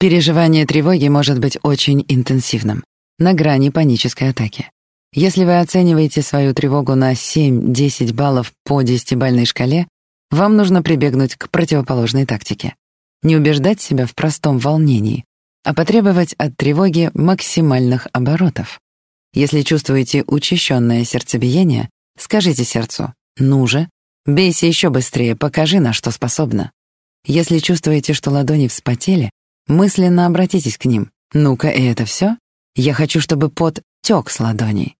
Переживание 0.00 0.64
тревоги 0.64 1.08
может 1.08 1.40
быть 1.40 1.58
очень 1.62 2.04
интенсивным 2.06 2.84
на 3.18 3.32
грани 3.32 3.70
панической 3.70 4.30
атаки. 4.30 4.70
Если 5.12 5.44
вы 5.44 5.58
оцениваете 5.58 6.22
свою 6.22 6.54
тревогу 6.54 6.94
на 6.94 7.14
7-10 7.14 8.14
баллов 8.14 8.52
по 8.64 8.80
десятибальной 8.82 9.44
шкале, 9.44 9.88
вам 10.30 10.56
нужно 10.56 10.84
прибегнуть 10.84 11.34
к 11.34 11.50
противоположной 11.50 12.26
тактике. 12.26 12.76
Не 13.24 13.34
убеждать 13.34 13.80
себя 13.80 14.06
в 14.06 14.14
простом 14.14 14.58
волнении, 14.58 15.24
а 15.64 15.74
потребовать 15.74 16.32
от 16.34 16.56
тревоги 16.56 17.10
максимальных 17.14 18.06
оборотов. 18.12 18.78
Если 19.34 19.62
чувствуете 19.62 20.22
учащенное 20.28 21.04
сердцебиение, 21.04 21.88
скажите 22.16 22.62
сердцу 22.62 23.14
«Ну 23.36 23.66
же, 23.66 23.88
бейся 24.26 24.66
еще 24.66 24.90
быстрее, 24.90 25.34
покажи, 25.34 25.80
на 25.80 25.92
что 25.92 26.12
способна». 26.12 26.70
Если 27.26 27.58
чувствуете, 27.58 28.12
что 28.12 28.30
ладони 28.30 28.68
вспотели, 28.68 29.30
мысленно 29.68 30.26
обратитесь 30.26 30.78
к 30.78 30.86
ним 30.86 31.10
«Ну-ка, 31.34 31.68
и 31.68 31.82
это 31.84 32.04
все? 32.06 32.38
Я 32.74 32.94
хочу, 32.94 33.20
чтобы 33.20 33.50
пот 33.50 33.82
тек 34.02 34.30
с 34.30 34.40
ладоней. 34.40 34.96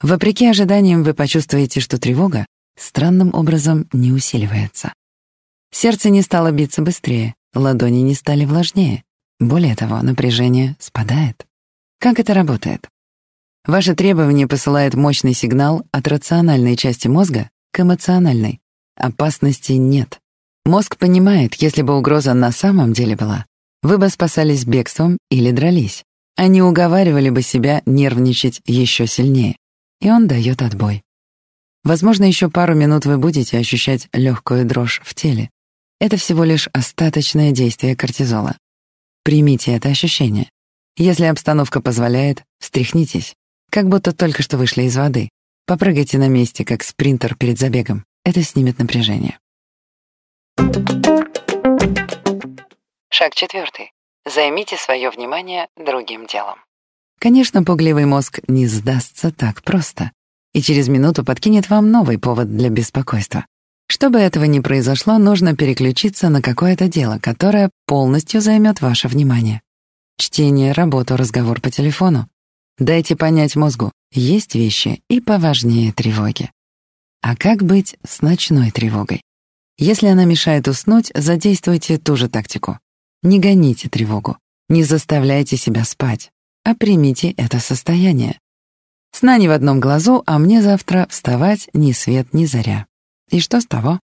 Вопреки 0.00 0.46
ожиданиям 0.46 1.02
вы 1.02 1.12
почувствуете, 1.12 1.80
что 1.80 1.98
тревога 1.98 2.46
странным 2.78 3.34
образом 3.34 3.88
не 3.92 4.12
усиливается. 4.12 4.92
Сердце 5.70 6.10
не 6.10 6.22
стало 6.22 6.52
биться 6.52 6.82
быстрее, 6.82 7.34
ладони 7.54 8.00
не 8.00 8.14
стали 8.14 8.44
влажнее. 8.44 9.02
Более 9.38 9.74
того, 9.76 10.00
напряжение 10.00 10.76
спадает. 10.78 11.46
Как 11.98 12.18
это 12.18 12.32
работает? 12.32 12.88
Ваше 13.66 13.94
требование 13.94 14.46
посылает 14.46 14.94
мощный 14.94 15.34
сигнал 15.34 15.84
от 15.90 16.08
рациональной 16.08 16.76
части 16.76 17.08
мозга 17.08 17.50
к 17.72 17.80
эмоциональной. 17.80 18.60
Опасности 18.96 19.72
нет. 19.72 20.20
Мозг 20.64 20.96
понимает, 20.96 21.54
если 21.56 21.82
бы 21.82 21.98
угроза 21.98 22.32
на 22.32 22.52
самом 22.52 22.92
деле 22.92 23.16
была, 23.16 23.44
вы 23.82 23.98
бы 23.98 24.08
спасались 24.08 24.64
бегством 24.64 25.18
или 25.30 25.50
дрались 25.50 26.04
они 26.36 26.60
уговаривали 26.60 27.30
бы 27.30 27.40
себя 27.42 27.82
нервничать 27.86 28.60
еще 28.66 29.06
сильнее. 29.06 29.56
И 30.00 30.10
он 30.10 30.28
дает 30.28 30.60
отбой. 30.60 31.02
Возможно, 31.82 32.24
еще 32.24 32.50
пару 32.50 32.74
минут 32.74 33.06
вы 33.06 33.16
будете 33.16 33.58
ощущать 33.58 34.08
легкую 34.12 34.66
дрожь 34.66 35.00
в 35.02 35.14
теле. 35.14 35.50
Это 35.98 36.18
всего 36.18 36.44
лишь 36.44 36.68
остаточное 36.74 37.52
действие 37.52 37.96
кортизола. 37.96 38.58
Примите 39.24 39.72
это 39.72 39.88
ощущение. 39.88 40.50
Если 40.98 41.24
обстановка 41.24 41.80
позволяет, 41.80 42.44
встряхнитесь, 42.58 43.34
как 43.70 43.88
будто 43.88 44.12
только 44.12 44.42
что 44.42 44.58
вышли 44.58 44.82
из 44.82 44.96
воды. 44.96 45.30
Попрыгайте 45.66 46.18
на 46.18 46.28
месте, 46.28 46.64
как 46.64 46.82
спринтер 46.82 47.34
перед 47.34 47.58
забегом. 47.58 48.04
Это 48.24 48.42
снимет 48.42 48.78
напряжение. 48.78 49.38
Шаг 53.18 53.34
четвертый. 53.34 53.92
Займите 54.26 54.76
свое 54.76 55.08
внимание 55.08 55.68
другим 55.74 56.26
делом. 56.26 56.58
Конечно, 57.18 57.64
пугливый 57.64 58.04
мозг 58.04 58.40
не 58.46 58.66
сдастся 58.66 59.32
так 59.32 59.62
просто 59.62 60.12
и 60.52 60.60
через 60.60 60.88
минуту 60.88 61.24
подкинет 61.24 61.70
вам 61.70 61.90
новый 61.90 62.18
повод 62.18 62.54
для 62.54 62.68
беспокойства. 62.68 63.46
Чтобы 63.88 64.18
этого 64.18 64.44
не 64.44 64.60
произошло, 64.60 65.16
нужно 65.16 65.56
переключиться 65.56 66.28
на 66.28 66.42
какое-то 66.42 66.88
дело, 66.88 67.18
которое 67.18 67.70
полностью 67.86 68.42
займет 68.42 68.82
ваше 68.82 69.08
внимание. 69.08 69.62
Чтение, 70.18 70.72
работу, 70.72 71.16
разговор 71.16 71.62
по 71.62 71.70
телефону. 71.70 72.28
Дайте 72.76 73.16
понять 73.16 73.56
мозгу, 73.56 73.92
есть 74.12 74.54
вещи 74.54 75.00
и 75.08 75.22
поважнее 75.22 75.90
тревоги. 75.90 76.50
А 77.22 77.34
как 77.34 77.62
быть 77.62 77.96
с 78.06 78.20
ночной 78.20 78.70
тревогой? 78.72 79.22
Если 79.78 80.06
она 80.06 80.26
мешает 80.26 80.68
уснуть, 80.68 81.10
задействуйте 81.14 81.96
ту 81.96 82.16
же 82.16 82.28
тактику. 82.28 82.78
Не 83.22 83.40
гоните 83.40 83.88
тревогу, 83.88 84.38
не 84.68 84.84
заставляйте 84.84 85.56
себя 85.56 85.84
спать, 85.84 86.30
а 86.64 86.74
примите 86.74 87.30
это 87.32 87.60
состояние. 87.60 88.38
Сна 89.12 89.38
не 89.38 89.48
в 89.48 89.52
одном 89.52 89.80
глазу, 89.80 90.22
а 90.26 90.38
мне 90.38 90.60
завтра 90.60 91.06
вставать 91.08 91.68
ни 91.72 91.92
свет, 91.92 92.34
ни 92.34 92.44
заря. 92.44 92.86
И 93.30 93.40
что 93.40 93.60
с 93.60 93.66
того? 93.66 93.98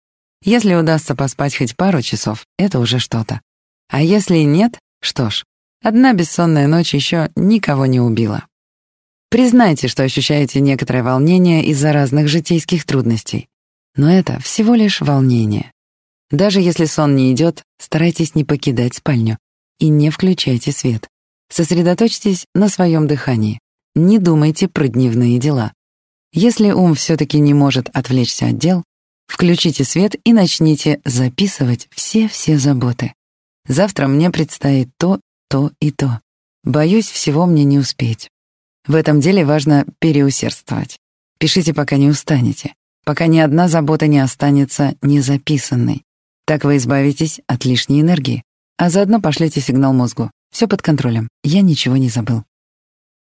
Если 0.43 0.73
удастся 0.73 1.15
поспать 1.15 1.55
хоть 1.55 1.75
пару 1.75 2.01
часов, 2.01 2.45
это 2.57 2.79
уже 2.79 2.99
что-то. 2.99 3.41
А 3.89 4.01
если 4.01 4.37
нет, 4.37 4.79
что 5.01 5.29
ж, 5.29 5.43
одна 5.83 6.13
бессонная 6.13 6.67
ночь 6.67 6.93
еще 6.93 7.29
никого 7.35 7.85
не 7.85 7.99
убила. 7.99 8.45
Признайте, 9.29 9.87
что 9.87 10.03
ощущаете 10.03 10.59
некоторое 10.59 11.03
волнение 11.03 11.65
из-за 11.65 11.93
разных 11.93 12.27
житейских 12.27 12.85
трудностей. 12.85 13.47
Но 13.95 14.11
это 14.11 14.39
всего 14.39 14.75
лишь 14.75 15.01
волнение. 15.01 15.71
Даже 16.31 16.61
если 16.61 16.85
сон 16.85 17.15
не 17.15 17.31
идет, 17.33 17.63
старайтесь 17.77 18.35
не 18.35 18.45
покидать 18.45 18.95
спальню 18.95 19.37
и 19.79 19.89
не 19.89 20.09
включайте 20.09 20.71
свет. 20.71 21.07
Сосредоточьтесь 21.49 22.45
на 22.55 22.69
своем 22.69 23.07
дыхании. 23.07 23.59
Не 23.93 24.19
думайте 24.19 24.69
про 24.69 24.87
дневные 24.87 25.37
дела. 25.37 25.73
Если 26.31 26.71
ум 26.71 26.95
все-таки 26.95 27.39
не 27.39 27.53
может 27.53 27.89
отвлечься 27.89 28.47
от 28.47 28.57
дел, 28.57 28.83
включите 29.27 29.83
свет 29.83 30.15
и 30.23 30.31
начните 30.31 31.01
записывать 31.03 31.89
все-все 31.91 32.57
заботы. 32.57 33.13
Завтра 33.67 34.07
мне 34.07 34.29
предстоит 34.29 34.89
то, 34.97 35.19
то 35.49 35.71
и 35.81 35.91
то. 35.91 36.21
Боюсь, 36.63 37.09
всего 37.09 37.45
мне 37.45 37.65
не 37.65 37.79
успеть. 37.79 38.29
В 38.87 38.95
этом 38.95 39.19
деле 39.19 39.43
важно 39.45 39.85
переусердствовать. 39.99 40.97
Пишите, 41.37 41.73
пока 41.73 41.97
не 41.97 42.07
устанете, 42.07 42.73
пока 43.03 43.27
ни 43.27 43.39
одна 43.39 43.67
забота 43.67 44.07
не 44.07 44.19
останется 44.19 44.95
незаписанной. 45.01 46.03
Так 46.51 46.65
вы 46.65 46.75
избавитесь 46.75 47.39
от 47.47 47.63
лишней 47.63 48.01
энергии, 48.01 48.43
а 48.75 48.89
заодно 48.89 49.21
пошлете 49.21 49.61
сигнал 49.61 49.93
мозгу. 49.93 50.31
Все 50.51 50.67
под 50.67 50.81
контролем, 50.81 51.29
я 51.45 51.61
ничего 51.61 51.95
не 51.95 52.09
забыл. 52.09 52.43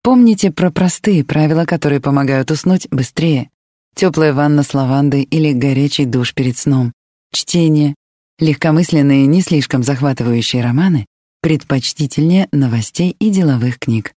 Помните 0.02 0.50
про 0.50 0.72
простые 0.72 1.26
правила, 1.26 1.66
которые 1.66 2.00
помогают 2.00 2.52
уснуть 2.52 2.88
быстрее. 2.90 3.50
Теплая 3.98 4.34
ванна 4.34 4.64
с 4.64 4.74
лавандой 4.74 5.24
или 5.24 5.52
горячий 5.52 6.06
душ 6.06 6.34
перед 6.34 6.58
сном. 6.58 6.94
Чтение. 7.34 7.96
Легкомысленные, 8.40 9.26
не 9.26 9.42
слишком 9.42 9.84
захватывающие 9.84 10.64
романы 10.64 11.06
предпочтительнее 11.42 12.48
новостей 12.54 13.18
и 13.20 13.30
деловых 13.30 13.78
книг. 13.78 14.14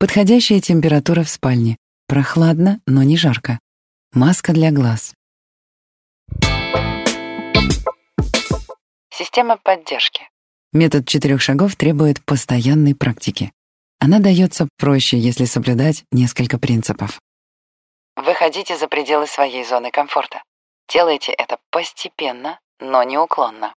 Подходящая 0.00 0.60
температура 0.60 1.22
в 1.22 1.30
спальне. 1.30 1.76
Прохладно, 2.08 2.80
но 2.84 3.04
не 3.04 3.16
жарко. 3.16 3.60
Маска 4.12 4.52
для 4.52 4.72
глаз. 4.72 5.14
Система 9.16 9.56
поддержки. 9.56 10.28
Метод 10.72 11.06
четырех 11.06 11.40
шагов 11.40 11.76
требует 11.76 12.24
постоянной 12.24 12.96
практики. 12.96 13.52
Она 14.00 14.18
дается 14.18 14.68
проще, 14.76 15.16
если 15.16 15.44
соблюдать 15.44 16.02
несколько 16.10 16.58
принципов. 16.58 17.20
Выходите 18.16 18.76
за 18.76 18.88
пределы 18.88 19.28
своей 19.28 19.64
зоны 19.64 19.92
комфорта. 19.92 20.42
Делайте 20.92 21.30
это 21.30 21.58
постепенно, 21.70 22.58
но 22.80 23.04
неуклонно. 23.04 23.72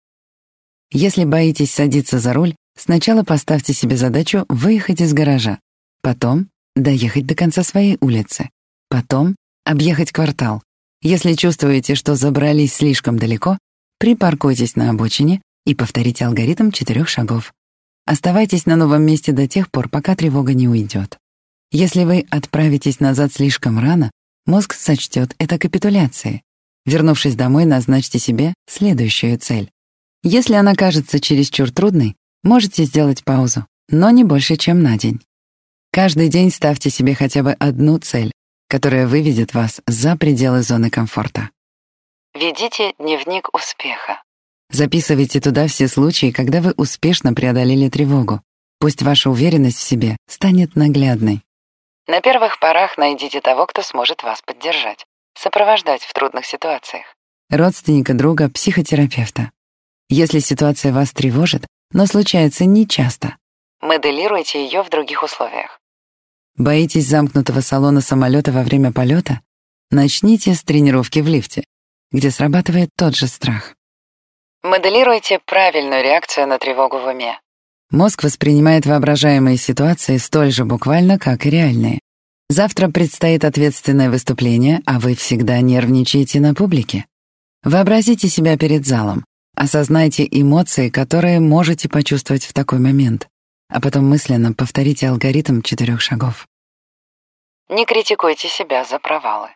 Если 0.90 1.24
боитесь 1.24 1.74
садиться 1.74 2.18
за 2.18 2.32
руль, 2.32 2.54
сначала 2.74 3.22
поставьте 3.22 3.74
себе 3.74 3.98
задачу 3.98 4.46
выехать 4.48 5.02
из 5.02 5.12
гаража, 5.12 5.58
потом 6.00 6.48
доехать 6.74 7.26
до 7.26 7.34
конца 7.34 7.62
своей 7.62 7.98
улицы, 8.00 8.48
потом 8.88 9.36
объехать 9.66 10.12
квартал. 10.12 10.62
Если 11.02 11.34
чувствуете, 11.34 11.94
что 11.94 12.14
забрались 12.14 12.76
слишком 12.76 13.18
далеко, 13.18 13.58
припаркуйтесь 13.98 14.76
на 14.76 14.90
обочине 14.90 15.42
и 15.64 15.74
повторите 15.74 16.26
алгоритм 16.26 16.70
четырех 16.70 17.08
шагов. 17.08 17.52
Оставайтесь 18.06 18.66
на 18.66 18.76
новом 18.76 19.02
месте 19.02 19.32
до 19.32 19.48
тех 19.48 19.70
пор, 19.70 19.88
пока 19.88 20.14
тревога 20.14 20.54
не 20.54 20.68
уйдет. 20.68 21.18
Если 21.72 22.04
вы 22.04 22.26
отправитесь 22.30 23.00
назад 23.00 23.32
слишком 23.32 23.78
рано, 23.78 24.10
мозг 24.46 24.74
сочтет 24.74 25.34
это 25.38 25.58
капитуляцией. 25.58 26.42
Вернувшись 26.84 27.34
домой, 27.34 27.64
назначьте 27.64 28.20
себе 28.20 28.54
следующую 28.68 29.38
цель. 29.38 29.70
Если 30.22 30.54
она 30.54 30.74
кажется 30.74 31.18
чересчур 31.18 31.70
трудной, 31.72 32.14
можете 32.44 32.84
сделать 32.84 33.24
паузу, 33.24 33.66
но 33.88 34.10
не 34.10 34.22
больше, 34.22 34.56
чем 34.56 34.82
на 34.82 34.96
день. 34.96 35.20
Каждый 35.92 36.28
день 36.28 36.50
ставьте 36.50 36.90
себе 36.90 37.14
хотя 37.14 37.42
бы 37.42 37.52
одну 37.52 37.98
цель, 37.98 38.30
которая 38.68 39.08
выведет 39.08 39.54
вас 39.54 39.80
за 39.86 40.16
пределы 40.16 40.62
зоны 40.62 40.90
комфорта. 40.90 41.50
Ведите 42.38 42.92
дневник 42.98 43.48
успеха. 43.54 44.22
Записывайте 44.68 45.40
туда 45.40 45.68
все 45.68 45.88
случаи, 45.88 46.32
когда 46.32 46.60
вы 46.60 46.72
успешно 46.76 47.32
преодолели 47.32 47.88
тревогу. 47.88 48.42
Пусть 48.78 49.00
ваша 49.00 49.30
уверенность 49.30 49.78
в 49.78 49.82
себе 49.82 50.18
станет 50.28 50.76
наглядной. 50.76 51.40
На 52.06 52.20
первых 52.20 52.60
порах 52.60 52.98
найдите 52.98 53.40
того, 53.40 53.64
кто 53.64 53.80
сможет 53.80 54.22
вас 54.22 54.42
поддержать, 54.42 55.06
сопровождать 55.32 56.02
в 56.02 56.12
трудных 56.12 56.44
ситуациях. 56.44 57.06
Родственника, 57.48 58.12
друга, 58.12 58.50
психотерапевта. 58.50 59.50
Если 60.10 60.40
ситуация 60.40 60.92
вас 60.92 61.12
тревожит, 61.12 61.66
но 61.92 62.04
случается 62.04 62.66
нечасто. 62.66 63.38
Моделируйте 63.80 64.62
ее 64.62 64.82
в 64.82 64.90
других 64.90 65.22
условиях. 65.22 65.80
Боитесь 66.58 67.06
замкнутого 67.06 67.62
салона 67.62 68.02
самолета 68.02 68.52
во 68.52 68.62
время 68.62 68.92
полета? 68.92 69.40
Начните 69.90 70.54
с 70.54 70.62
тренировки 70.62 71.20
в 71.20 71.28
лифте, 71.28 71.64
где 72.16 72.30
срабатывает 72.30 72.88
тот 72.96 73.14
же 73.14 73.26
страх. 73.26 73.74
Моделируйте 74.62 75.38
правильную 75.44 76.02
реакцию 76.02 76.46
на 76.46 76.58
тревогу 76.58 76.98
в 76.98 77.06
уме. 77.06 77.38
Мозг 77.90 78.24
воспринимает 78.24 78.86
воображаемые 78.86 79.58
ситуации 79.58 80.16
столь 80.16 80.50
же 80.50 80.64
буквально, 80.64 81.18
как 81.18 81.44
и 81.44 81.50
реальные. 81.50 82.00
Завтра 82.48 82.88
предстоит 82.88 83.44
ответственное 83.44 84.08
выступление, 84.08 84.80
а 84.86 84.98
вы 84.98 85.14
всегда 85.14 85.60
нервничаете 85.60 86.40
на 86.40 86.54
публике. 86.54 87.04
Вообразите 87.62 88.28
себя 88.28 88.56
перед 88.56 88.86
залом, 88.86 89.24
осознайте 89.54 90.26
эмоции, 90.30 90.88
которые 90.88 91.38
можете 91.38 91.90
почувствовать 91.90 92.44
в 92.44 92.54
такой 92.54 92.78
момент, 92.78 93.28
а 93.68 93.78
потом 93.80 94.08
мысленно 94.08 94.54
повторите 94.54 95.08
алгоритм 95.08 95.60
четырех 95.60 96.00
шагов. 96.00 96.46
Не 97.68 97.84
критикуйте 97.84 98.48
себя 98.48 98.84
за 98.84 98.98
провалы. 98.98 99.50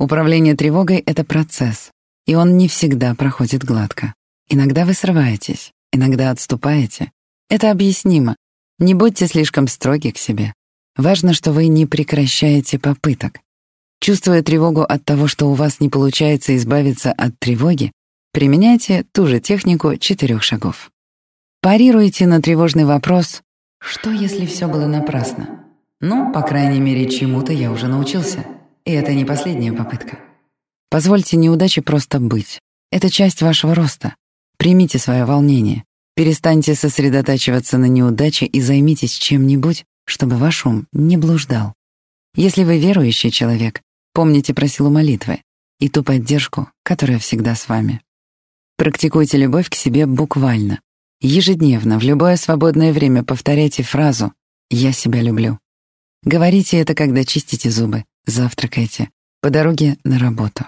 Управление 0.00 0.56
тревогой— 0.56 0.96
это 1.06 1.24
процесс, 1.24 1.90
и 2.24 2.34
он 2.34 2.56
не 2.56 2.68
всегда 2.68 3.14
проходит 3.14 3.62
гладко. 3.62 4.14
Иногда 4.48 4.86
вы 4.86 4.94
срываетесь, 4.94 5.72
иногда 5.92 6.30
отступаете. 6.30 7.12
Это 7.50 7.70
объяснимо. 7.70 8.34
Не 8.78 8.94
будьте 8.94 9.26
слишком 9.26 9.68
строги 9.68 10.10
к 10.10 10.16
себе. 10.16 10.54
Важно, 10.96 11.34
что 11.34 11.52
вы 11.52 11.66
не 11.66 11.84
прекращаете 11.84 12.78
попыток. 12.78 13.40
Чувствуя 14.00 14.42
тревогу 14.42 14.80
от 14.80 15.04
того, 15.04 15.28
что 15.28 15.50
у 15.50 15.52
вас 15.52 15.80
не 15.80 15.90
получается 15.90 16.56
избавиться 16.56 17.12
от 17.12 17.38
тревоги, 17.38 17.92
применяйте 18.32 19.04
ту 19.12 19.26
же 19.26 19.38
технику 19.38 19.98
четырех 19.98 20.42
шагов. 20.42 20.90
Парируйте 21.60 22.26
на 22.26 22.40
тревожный 22.40 22.86
вопрос 22.86 23.42
«Что, 23.78 24.10
если 24.10 24.46
все 24.46 24.66
было 24.66 24.86
напрасно?» 24.86 25.66
Ну, 26.00 26.32
по 26.32 26.40
крайней 26.40 26.80
мере, 26.80 27.10
чему-то 27.10 27.52
я 27.52 27.70
уже 27.70 27.86
научился. 27.86 28.46
И 28.84 28.92
это 28.92 29.12
не 29.12 29.24
последняя 29.24 29.72
попытка. 29.72 30.18
Позвольте 30.90 31.36
неудаче 31.36 31.82
просто 31.82 32.18
быть. 32.20 32.60
Это 32.90 33.10
часть 33.10 33.42
вашего 33.42 33.74
роста. 33.74 34.16
Примите 34.58 34.98
свое 34.98 35.24
волнение, 35.24 35.84
перестаньте 36.14 36.74
сосредотачиваться 36.74 37.78
на 37.78 37.86
неудаче 37.86 38.46
и 38.46 38.60
займитесь 38.60 39.12
чем-нибудь, 39.12 39.84
чтобы 40.04 40.36
ваш 40.36 40.66
ум 40.66 40.86
не 40.92 41.16
блуждал. 41.16 41.74
Если 42.34 42.64
вы 42.64 42.78
верующий 42.78 43.30
человек, 43.30 43.80
помните 44.12 44.52
про 44.52 44.68
силу 44.68 44.90
молитвы 44.90 45.40
и 45.78 45.88
ту 45.88 46.04
поддержку, 46.04 46.68
которая 46.82 47.18
всегда 47.18 47.54
с 47.54 47.68
вами. 47.68 48.02
Практикуйте 48.76 49.38
любовь 49.38 49.70
к 49.70 49.74
себе 49.74 50.06
буквально. 50.06 50.80
Ежедневно, 51.20 51.98
в 51.98 52.02
любое 52.02 52.36
свободное 52.36 52.92
время 52.92 53.22
повторяйте 53.22 53.82
фразу 53.82 54.32
«Я 54.70 54.92
себя 54.92 55.22
люблю». 55.22 55.58
Говорите 56.22 56.78
это, 56.78 56.94
когда 56.94 57.24
чистите 57.24 57.70
зубы, 57.70 58.04
завтракаете, 58.30 59.10
по 59.40 59.50
дороге 59.50 59.96
на 60.04 60.18
работу. 60.18 60.66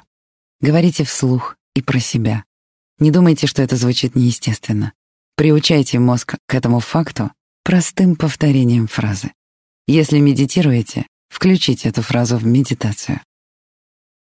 Говорите 0.60 1.04
вслух 1.04 1.56
и 1.74 1.82
про 1.82 1.98
себя. 1.98 2.44
Не 2.98 3.10
думайте, 3.10 3.46
что 3.46 3.62
это 3.62 3.76
звучит 3.76 4.14
неестественно. 4.14 4.92
Приучайте 5.36 5.98
мозг 5.98 6.36
к 6.46 6.54
этому 6.54 6.80
факту 6.80 7.32
простым 7.64 8.16
повторением 8.16 8.86
фразы. 8.86 9.32
Если 9.86 10.18
медитируете, 10.18 11.06
включите 11.28 11.88
эту 11.88 12.02
фразу 12.02 12.36
в 12.36 12.44
медитацию. 12.44 13.20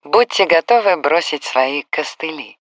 Будьте 0.04 0.46
готовы 0.46 0.96
бросить 1.00 1.44
свои 1.44 1.82
костыли. 1.90 2.56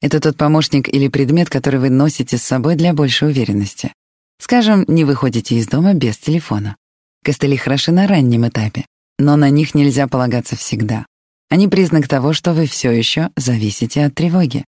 Это 0.00 0.20
тот 0.20 0.36
помощник 0.36 0.88
или 0.88 1.08
предмет, 1.08 1.48
который 1.48 1.78
вы 1.78 1.90
носите 1.90 2.36
с 2.36 2.42
собой 2.42 2.74
для 2.74 2.92
большей 2.92 3.28
уверенности. 3.28 3.92
Скажем, 4.40 4.84
не 4.88 5.04
выходите 5.04 5.54
из 5.54 5.68
дома 5.68 5.94
без 5.94 6.18
телефона. 6.18 6.76
Костыли 7.24 7.56
хороши 7.56 7.92
на 7.92 8.08
раннем 8.08 8.48
этапе, 8.48 8.84
но 9.18 9.36
на 9.36 9.50
них 9.50 9.74
нельзя 9.74 10.06
полагаться 10.06 10.56
всегда. 10.56 11.06
Они 11.50 11.68
признак 11.68 12.08
того, 12.08 12.32
что 12.32 12.52
вы 12.52 12.66
все 12.66 12.90
еще 12.90 13.30
зависите 13.36 14.04
от 14.04 14.14
тревоги. 14.14 14.64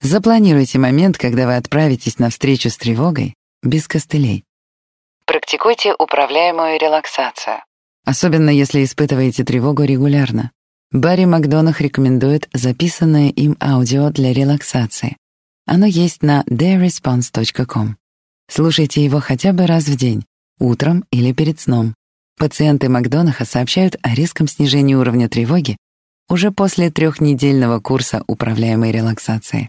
Запланируйте 0.00 0.78
момент, 0.78 1.18
когда 1.18 1.46
вы 1.46 1.56
отправитесь 1.56 2.18
на 2.18 2.30
встречу 2.30 2.70
с 2.70 2.76
тревогой 2.76 3.34
без 3.62 3.86
костылей. 3.86 4.44
Практикуйте 5.26 5.94
управляемую 5.98 6.78
релаксацию. 6.80 7.62
Особенно 8.04 8.50
если 8.50 8.82
испытываете 8.82 9.44
тревогу 9.44 9.84
регулярно. 9.84 10.50
Барри 10.90 11.24
Макдонах 11.24 11.80
рекомендует 11.80 12.48
записанное 12.52 13.30
им 13.30 13.56
аудио 13.60 14.10
для 14.10 14.32
релаксации. 14.32 15.16
Оно 15.66 15.86
есть 15.86 16.22
на 16.22 16.42
theresponse.com. 16.48 17.96
Слушайте 18.50 19.04
его 19.04 19.20
хотя 19.20 19.52
бы 19.52 19.66
раз 19.66 19.84
в 19.84 19.96
день, 19.96 20.24
утром 20.58 21.04
или 21.10 21.32
перед 21.32 21.60
сном. 21.60 21.94
Пациенты 22.42 22.88
Макдонаха 22.88 23.44
сообщают 23.44 23.94
о 24.02 24.16
резком 24.16 24.48
снижении 24.48 24.96
уровня 24.96 25.28
тревоги 25.28 25.76
уже 26.28 26.50
после 26.50 26.90
трехнедельного 26.90 27.78
курса 27.78 28.24
управляемой 28.26 28.90
релаксации. 28.90 29.68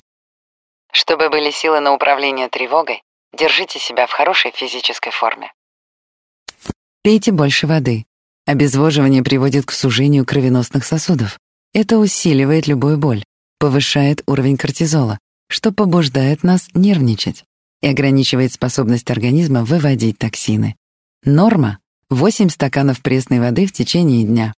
Чтобы 0.91 1.29
были 1.29 1.51
силы 1.51 1.81
на 1.81 1.93
управление 1.93 2.49
тревогой, 2.49 3.03
держите 3.31 3.77
себя 3.77 4.07
в 4.07 4.11
хорошей 4.11 4.49
физической 4.55 5.11
форме. 5.11 5.53
Пейте 7.03 7.31
больше 7.31 7.67
воды. 7.67 8.05
Обезвоживание 8.47 9.21
приводит 9.21 9.67
к 9.67 9.71
сужению 9.71 10.25
кровеносных 10.25 10.83
сосудов. 10.83 11.37
Это 11.75 11.99
усиливает 11.99 12.65
любую 12.65 12.97
боль, 12.97 13.23
повышает 13.59 14.23
уровень 14.25 14.57
кортизола, 14.57 15.19
что 15.47 15.71
побуждает 15.71 16.41
нас 16.41 16.69
нервничать 16.73 17.43
и 17.83 17.87
ограничивает 17.87 18.51
способность 18.51 19.11
организма 19.11 19.63
выводить 19.63 20.17
токсины. 20.17 20.75
Норма— 21.23 21.77
8 22.13 22.49
стаканов 22.49 23.01
пресной 23.01 23.39
воды 23.39 23.65
в 23.65 23.71
течение 23.71 24.23
дня. 24.23 24.53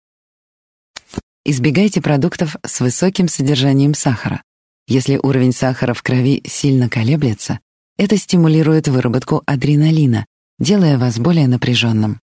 Избегайте 1.46 2.02
продуктов 2.02 2.58
с 2.66 2.82
высоким 2.82 3.30
содержанием 3.30 3.94
сахара. 3.94 4.42
Если 4.88 5.18
уровень 5.24 5.54
сахара 5.54 5.94
в 5.94 6.04
крови 6.04 6.44
сильно 6.46 6.90
колеблется, 6.90 7.60
это 7.98 8.18
стимулирует 8.18 8.90
выработку 8.90 9.42
адреналина, 9.46 10.26
делая 10.60 10.98
вас 10.98 11.18
более 11.18 11.48
напряженным. 11.48 12.20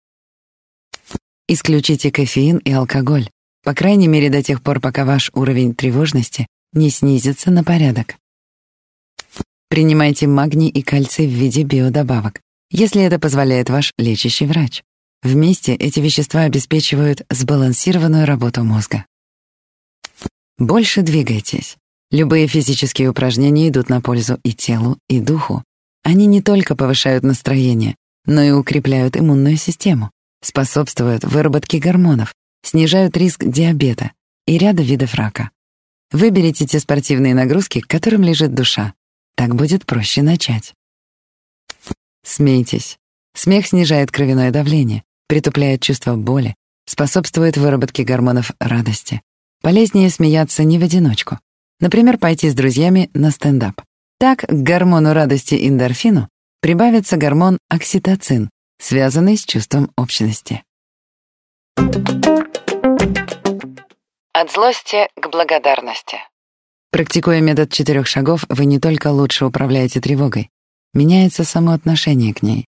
Исключите 1.48 2.12
кофеин 2.12 2.58
и 2.58 2.72
алкоголь, 2.74 3.30
по 3.64 3.74
крайней 3.74 4.08
мере 4.08 4.30
до 4.30 4.44
тех 4.44 4.62
пор, 4.62 4.82
пока 4.82 5.06
ваш 5.06 5.32
уровень 5.34 5.74
тревожности 5.74 6.48
не 6.74 6.90
снизится 6.90 7.52
на 7.52 7.64
порядок. 7.64 8.16
Принимайте 9.70 10.28
магний 10.28 10.70
и 10.70 10.82
кальций 10.82 11.26
в 11.26 11.32
виде 11.32 11.64
биодобавок, 11.64 12.42
если 12.70 13.02
это 13.02 13.18
позволяет 13.18 13.70
ваш 13.70 13.94
лечащий 13.98 14.46
врач. 14.46 14.84
Вместе 15.24 15.76
эти 15.76 16.00
вещества 16.00 16.42
обеспечивают 16.42 17.22
сбалансированную 17.30 18.26
работу 18.26 18.64
мозга. 18.64 19.06
Больше 20.58 21.04
двигайтесь. 21.04 21.78
Любые 22.10 22.48
физические 22.48 23.10
упражнения 23.10 23.70
идут 23.70 23.88
на 23.90 24.02
пользу 24.02 24.40
и 24.44 24.54
телу, 24.54 24.98
и 25.08 25.20
духу. 25.20 25.64
Они 26.04 26.26
не 26.26 26.42
только 26.42 26.76
повышают 26.76 27.24
настроение, 27.24 27.96
но 28.26 28.42
и 28.42 28.52
укрепляют 28.52 29.16
иммунную 29.16 29.58
систему, 29.58 30.10
способствуют 30.44 31.24
выработке 31.24 31.78
гормонов, 31.78 32.34
снижают 32.64 33.16
риск 33.16 33.44
диабета 33.46 34.12
и 34.48 34.58
ряда 34.58 34.82
видов 34.82 35.14
рака. 35.14 35.52
Выберите 36.12 36.66
те 36.66 36.80
спортивные 36.80 37.36
нагрузки, 37.36 37.80
к 37.80 37.88
которым 37.88 38.24
лежит 38.24 38.54
душа. 38.54 38.94
Так 39.36 39.56
будет 39.56 39.86
проще 39.86 40.24
начать. 40.24 40.74
Смейтесь. 42.24 42.98
Смех 43.34 43.66
снижает 43.66 44.12
кровяное 44.12 44.52
давление, 44.52 45.04
притупляет 45.32 45.82
чувство 45.82 46.18
боли, 46.18 46.56
способствует 46.86 47.56
выработке 47.56 48.04
гормонов 48.04 48.52
радости. 48.60 49.22
Полезнее 49.62 50.10
смеяться 50.10 50.66
не 50.66 50.78
в 50.78 50.84
одиночку. 50.84 51.40
Например, 51.80 52.18
пойти 52.18 52.50
с 52.50 52.54
друзьями 52.54 53.10
на 53.14 53.32
стендап. 53.32 53.82
Так 54.20 54.40
к 54.40 54.52
гормону 54.52 55.14
радости 55.14 55.56
эндорфину 55.70 56.28
прибавится 56.60 57.16
гормон 57.16 57.60
окситоцин, 57.70 58.50
связанный 58.78 59.38
с 59.38 59.46
чувством 59.46 59.90
общности. 59.96 60.64
От 64.34 64.52
злости 64.52 65.08
к 65.16 65.30
благодарности. 65.30 66.18
Практикуя 66.92 67.40
метод 67.40 67.72
четырех 67.72 68.06
шагов, 68.06 68.44
вы 68.50 68.66
не 68.66 68.82
только 68.82 69.08
лучше 69.08 69.46
управляете 69.46 70.02
тревогой, 70.02 70.50
меняется 70.94 71.46
само 71.46 71.72
отношение 71.72 72.34
к 72.34 72.44
ней. 72.44 72.66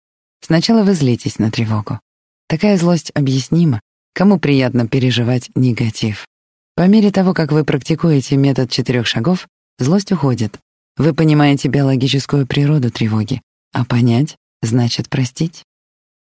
Сначала 0.41 0.85
вы 0.85 0.95
злитесь 0.95 1.39
на 1.39 1.51
тревогу. 1.51 2.01
Такая 2.49 2.77
злость 2.77 3.11
объяснима, 3.15 3.81
кому 4.15 4.39
приятно 4.39 4.87
переживать 4.87 5.51
негатив. 5.55 6.27
По 6.75 6.87
мере 6.87 7.11
того, 7.11 7.35
как 7.35 7.53
вы 7.53 7.65
практикуете 7.65 8.37
метод 8.37 8.71
четырех 8.71 9.07
шагов, 9.07 9.49
злость 9.79 10.13
уходит. 10.13 10.59
Вы 10.97 11.13
понимаете 11.15 11.69
биологическую 11.69 12.47
природу 12.47 12.91
тревоги, 12.91 13.43
а 13.73 13.85
понять 13.85 14.37
значит 14.63 15.09
простить. 15.09 15.65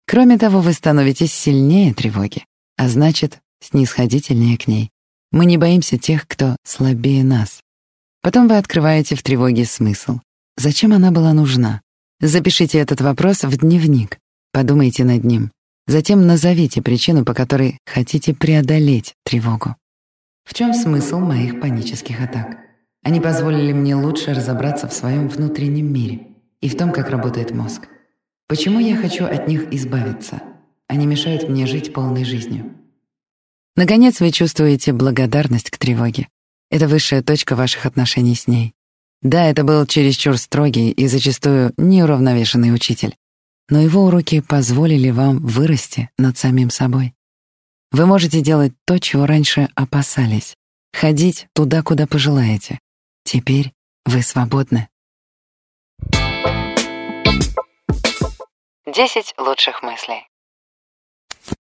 Кроме 0.06 0.38
того, 0.38 0.60
вы 0.60 0.72
становитесь 0.72 1.32
сильнее 1.32 1.94
тревоги, 1.94 2.44
а 2.76 2.88
значит, 2.88 3.38
снисходительнее 3.60 4.58
к 4.58 4.66
ней. 4.66 4.90
Мы 5.30 5.44
не 5.46 5.56
боимся 5.58 5.98
тех, 5.98 6.26
кто 6.26 6.56
слабее 6.64 7.22
нас. 7.22 7.60
Потом 8.22 8.48
вы 8.48 8.56
открываете 8.56 9.14
в 9.14 9.22
тревоге 9.22 9.64
смысл. 9.64 10.20
Зачем 10.56 10.92
она 10.92 11.10
была 11.10 11.32
нужна? 11.32 11.80
Запишите 12.20 12.78
этот 12.78 13.00
вопрос 13.00 13.44
в 13.44 13.56
дневник. 13.56 14.18
Подумайте 14.52 15.04
над 15.04 15.24
ним. 15.24 15.52
Затем 15.86 16.26
назовите 16.26 16.82
причину, 16.82 17.24
по 17.24 17.34
которой 17.34 17.78
хотите 17.86 18.34
преодолеть 18.34 19.14
тревогу. 19.24 19.76
В 20.44 20.54
чем 20.54 20.74
смысл 20.74 21.18
моих 21.18 21.60
панических 21.60 22.20
атак? 22.20 22.58
Они 23.02 23.20
позволили 23.20 23.72
мне 23.72 23.94
лучше 23.94 24.34
разобраться 24.34 24.88
в 24.88 24.92
своем 24.92 25.28
внутреннем 25.28 25.92
мире 25.92 26.26
и 26.60 26.68
в 26.68 26.76
том, 26.76 26.92
как 26.92 27.08
работает 27.10 27.50
мозг. 27.50 27.88
Почему 28.46 28.78
я 28.78 28.96
хочу 28.96 29.24
от 29.24 29.48
них 29.48 29.72
избавиться? 29.72 30.42
Они 30.86 31.06
мешают 31.06 31.48
мне 31.48 31.66
жить 31.66 31.92
полной 31.92 32.24
жизнью. 32.24 32.74
Наконец, 33.76 34.20
вы 34.20 34.32
чувствуете 34.32 34.92
благодарность 34.92 35.70
к 35.70 35.78
тревоге. 35.78 36.28
Это 36.70 36.88
высшая 36.88 37.22
точка 37.22 37.56
ваших 37.56 37.86
отношений 37.86 38.34
с 38.34 38.46
ней. 38.46 38.74
Да, 39.22 39.46
это 39.46 39.64
был 39.64 39.86
чересчур 39.86 40.36
строгий 40.36 40.90
и 40.90 41.06
зачастую 41.06 41.72
неуравновешенный 41.76 42.74
учитель, 42.74 43.14
но 43.70 43.80
его 43.80 44.04
уроки 44.04 44.40
позволили 44.40 45.10
вам 45.10 45.38
вырасти 45.38 46.10
над 46.18 46.36
самим 46.36 46.70
собой. 46.70 47.14
Вы 47.92 48.06
можете 48.06 48.40
делать 48.40 48.72
то, 48.84 48.98
чего 48.98 49.26
раньше 49.26 49.68
опасались, 49.74 50.54
ходить 50.92 51.46
туда, 51.54 51.82
куда 51.82 52.06
пожелаете. 52.06 52.78
Теперь 53.24 53.72
вы 54.04 54.22
свободны. 54.22 54.88
10 58.86 59.34
лучших 59.38 59.82
мыслей. 59.82 60.26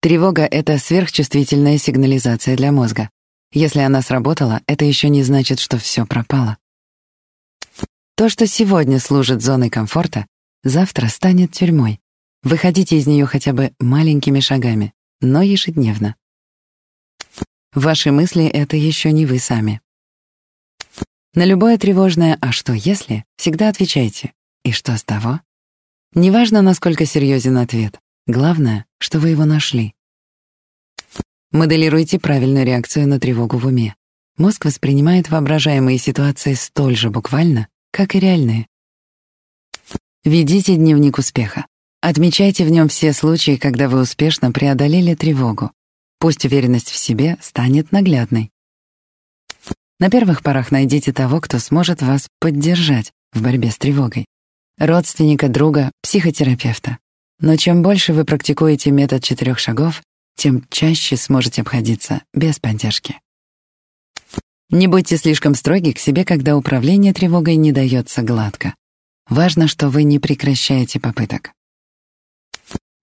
Тревога— 0.01 0.43
это 0.51 0.77
сверхчувствительная 0.79 1.77
сигнализация 1.77 2.57
для 2.57 2.71
мозга. 2.71 3.09
Если 3.51 3.79
она 3.79 4.01
сработала, 4.01 4.61
это 4.65 4.83
еще 4.83 5.09
не 5.09 5.21
значит, 5.23 5.59
что 5.59 5.77
все 5.77 6.05
пропало. 6.05 6.57
То, 8.15 8.29
что 8.29 8.47
сегодня 8.47 8.99
служит 8.99 9.41
зоной 9.41 9.69
комфорта, 9.69 10.25
завтра 10.63 11.07
станет 11.07 11.51
тюрьмой. 11.51 11.99
Выходите 12.41 12.97
из 12.97 13.07
нее 13.07 13.25
хотя 13.25 13.53
бы 13.53 13.73
маленькими 13.79 14.39
шагами, 14.39 14.93
но 15.21 15.41
ежедневно. 15.41 16.15
Ваши 17.73 18.11
мысли— 18.11 18.45
это 18.53 18.75
еще 18.75 19.11
не 19.11 19.25
вы 19.25 19.39
сами. 19.39 19.81
На 21.33 21.45
любое 21.45 21.77
тревожное 21.77 22.37
«а 22.41 22.51
что 22.51 22.73
если?» 22.73 23.25
всегда 23.37 23.69
отвечайте 23.69 24.33
«и 24.63 24.71
что 24.71 24.95
с 24.95 25.03
того?» 25.03 25.41
Неважно, 26.13 26.61
насколько 26.61 27.07
серьезен 27.07 27.57
ответ, 27.57 27.99
главное, 28.27 28.85
что 28.99 29.19
вы 29.19 29.29
его 29.29 29.45
нашли. 29.45 29.95
Моделируйте 31.51 32.19
правильную 32.19 32.65
реакцию 32.65 33.07
на 33.07 33.19
тревогу 33.19 33.57
в 33.57 33.65
уме. 33.65 33.95
Мозг 34.37 34.65
воспринимает 34.65 35.29
воображаемые 35.29 35.97
ситуации 35.97 36.53
столь 36.53 36.95
же 36.95 37.09
буквально, 37.09 37.67
как 37.91 38.15
и 38.15 38.19
реальные. 38.19 38.67
Ведите 40.25 40.75
дневник 40.75 41.17
успеха. 41.17 41.65
Отмечайте 42.01 42.65
в 42.65 42.69
нем 42.69 42.87
все 42.87 43.11
случаи, 43.13 43.57
когда 43.57 43.89
вы 43.89 44.01
успешно 44.01 44.51
преодолели 44.51 45.15
тревогу. 45.15 45.71
Пусть 46.19 46.45
уверенность 46.45 46.89
в 46.89 46.95
себе 46.95 47.37
станет 47.41 47.91
наглядной. 47.91 48.49
На 49.99 50.09
первых 50.09 50.41
порах 50.41 50.71
найдите 50.71 51.11
того, 51.11 51.41
кто 51.41 51.59
сможет 51.59 52.01
вас 52.01 52.27
поддержать 52.39 53.11
в 53.33 53.41
борьбе 53.41 53.71
с 53.71 53.77
тревогой 53.77 54.25
родственника, 54.77 55.49
друга, 55.49 55.91
психотерапевта. 56.01 56.97
Но 57.39 57.57
чем 57.57 57.81
больше 57.81 58.13
вы 58.13 58.25
практикуете 58.25 58.91
метод 58.91 59.23
четырех 59.23 59.59
шагов, 59.59 60.01
тем 60.35 60.65
чаще 60.69 61.17
сможете 61.17 61.61
обходиться 61.61 62.23
без 62.33 62.59
поддержки. 62.59 63.19
Не 64.69 64.87
будьте 64.87 65.17
слишком 65.17 65.53
строги 65.53 65.91
к 65.91 65.99
себе, 65.99 66.25
когда 66.25 66.57
управление 66.57 67.13
тревогой 67.13 67.55
не 67.55 67.71
дается 67.71 68.23
гладко. 68.23 68.73
Важно, 69.27 69.67
что 69.67 69.89
вы 69.89 70.03
не 70.03 70.19
прекращаете 70.19 70.99
попыток. 70.99 71.51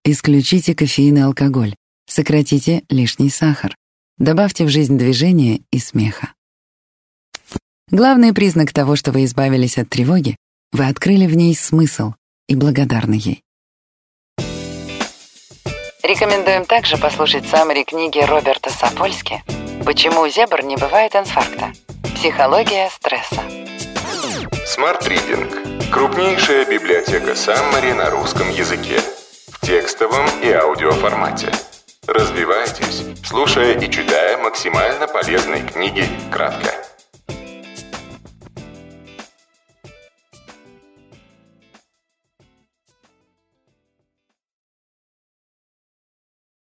Исключите 0.03 0.75
кофеин 0.75 1.17
и 1.17 1.21
алкоголь, 1.21 1.75
сократите 2.07 2.83
лишний 2.89 3.29
сахар, 3.29 3.75
добавьте 4.17 4.65
в 4.65 4.69
жизнь 4.69 4.97
движения 4.97 5.61
и 5.71 5.79
смеха. 5.79 6.33
Главный 7.89 8.33
признак 8.33 8.71
того, 8.71 8.95
что 8.95 9.11
вы 9.11 9.25
избавились 9.25 9.77
от 9.77 9.89
тревоги, 9.89 10.37
вы 10.71 10.87
открыли 10.87 11.27
в 11.27 11.35
ней 11.35 11.55
смысл 11.55 12.13
и 12.47 12.55
благодарны 12.55 13.15
ей. 13.15 13.43
Рекомендуем 16.03 16.65
также 16.65 16.97
послушать 16.97 17.45
саммари 17.47 17.83
книги 17.83 18.19
Роберта 18.19 18.69
Сапольски 18.69 19.43
«Почему 19.85 20.21
у 20.21 20.27
зебр 20.29 20.63
не 20.63 20.77
бывает 20.77 21.15
инфаркта? 21.15 21.73
Психология 22.15 22.89
стресса». 22.89 23.41
Smart 24.77 25.01
Reading– 25.01 25.89
крупнейшая 25.91 26.63
библиотека 26.65 27.35
Саммари 27.35 27.91
на 27.91 28.09
русском 28.09 28.49
языке 28.49 29.01
в 29.51 29.59
текстовом 29.59 30.25
и 30.41 30.49
аудиоформате. 30.49 31.51
Развивайтесь, 32.07 33.03
слушая 33.25 33.77
и 33.77 33.91
читая 33.91 34.37
максимально 34.37 35.07
полезные 35.07 35.67
книги 35.67 36.07
кратко. 36.31 36.73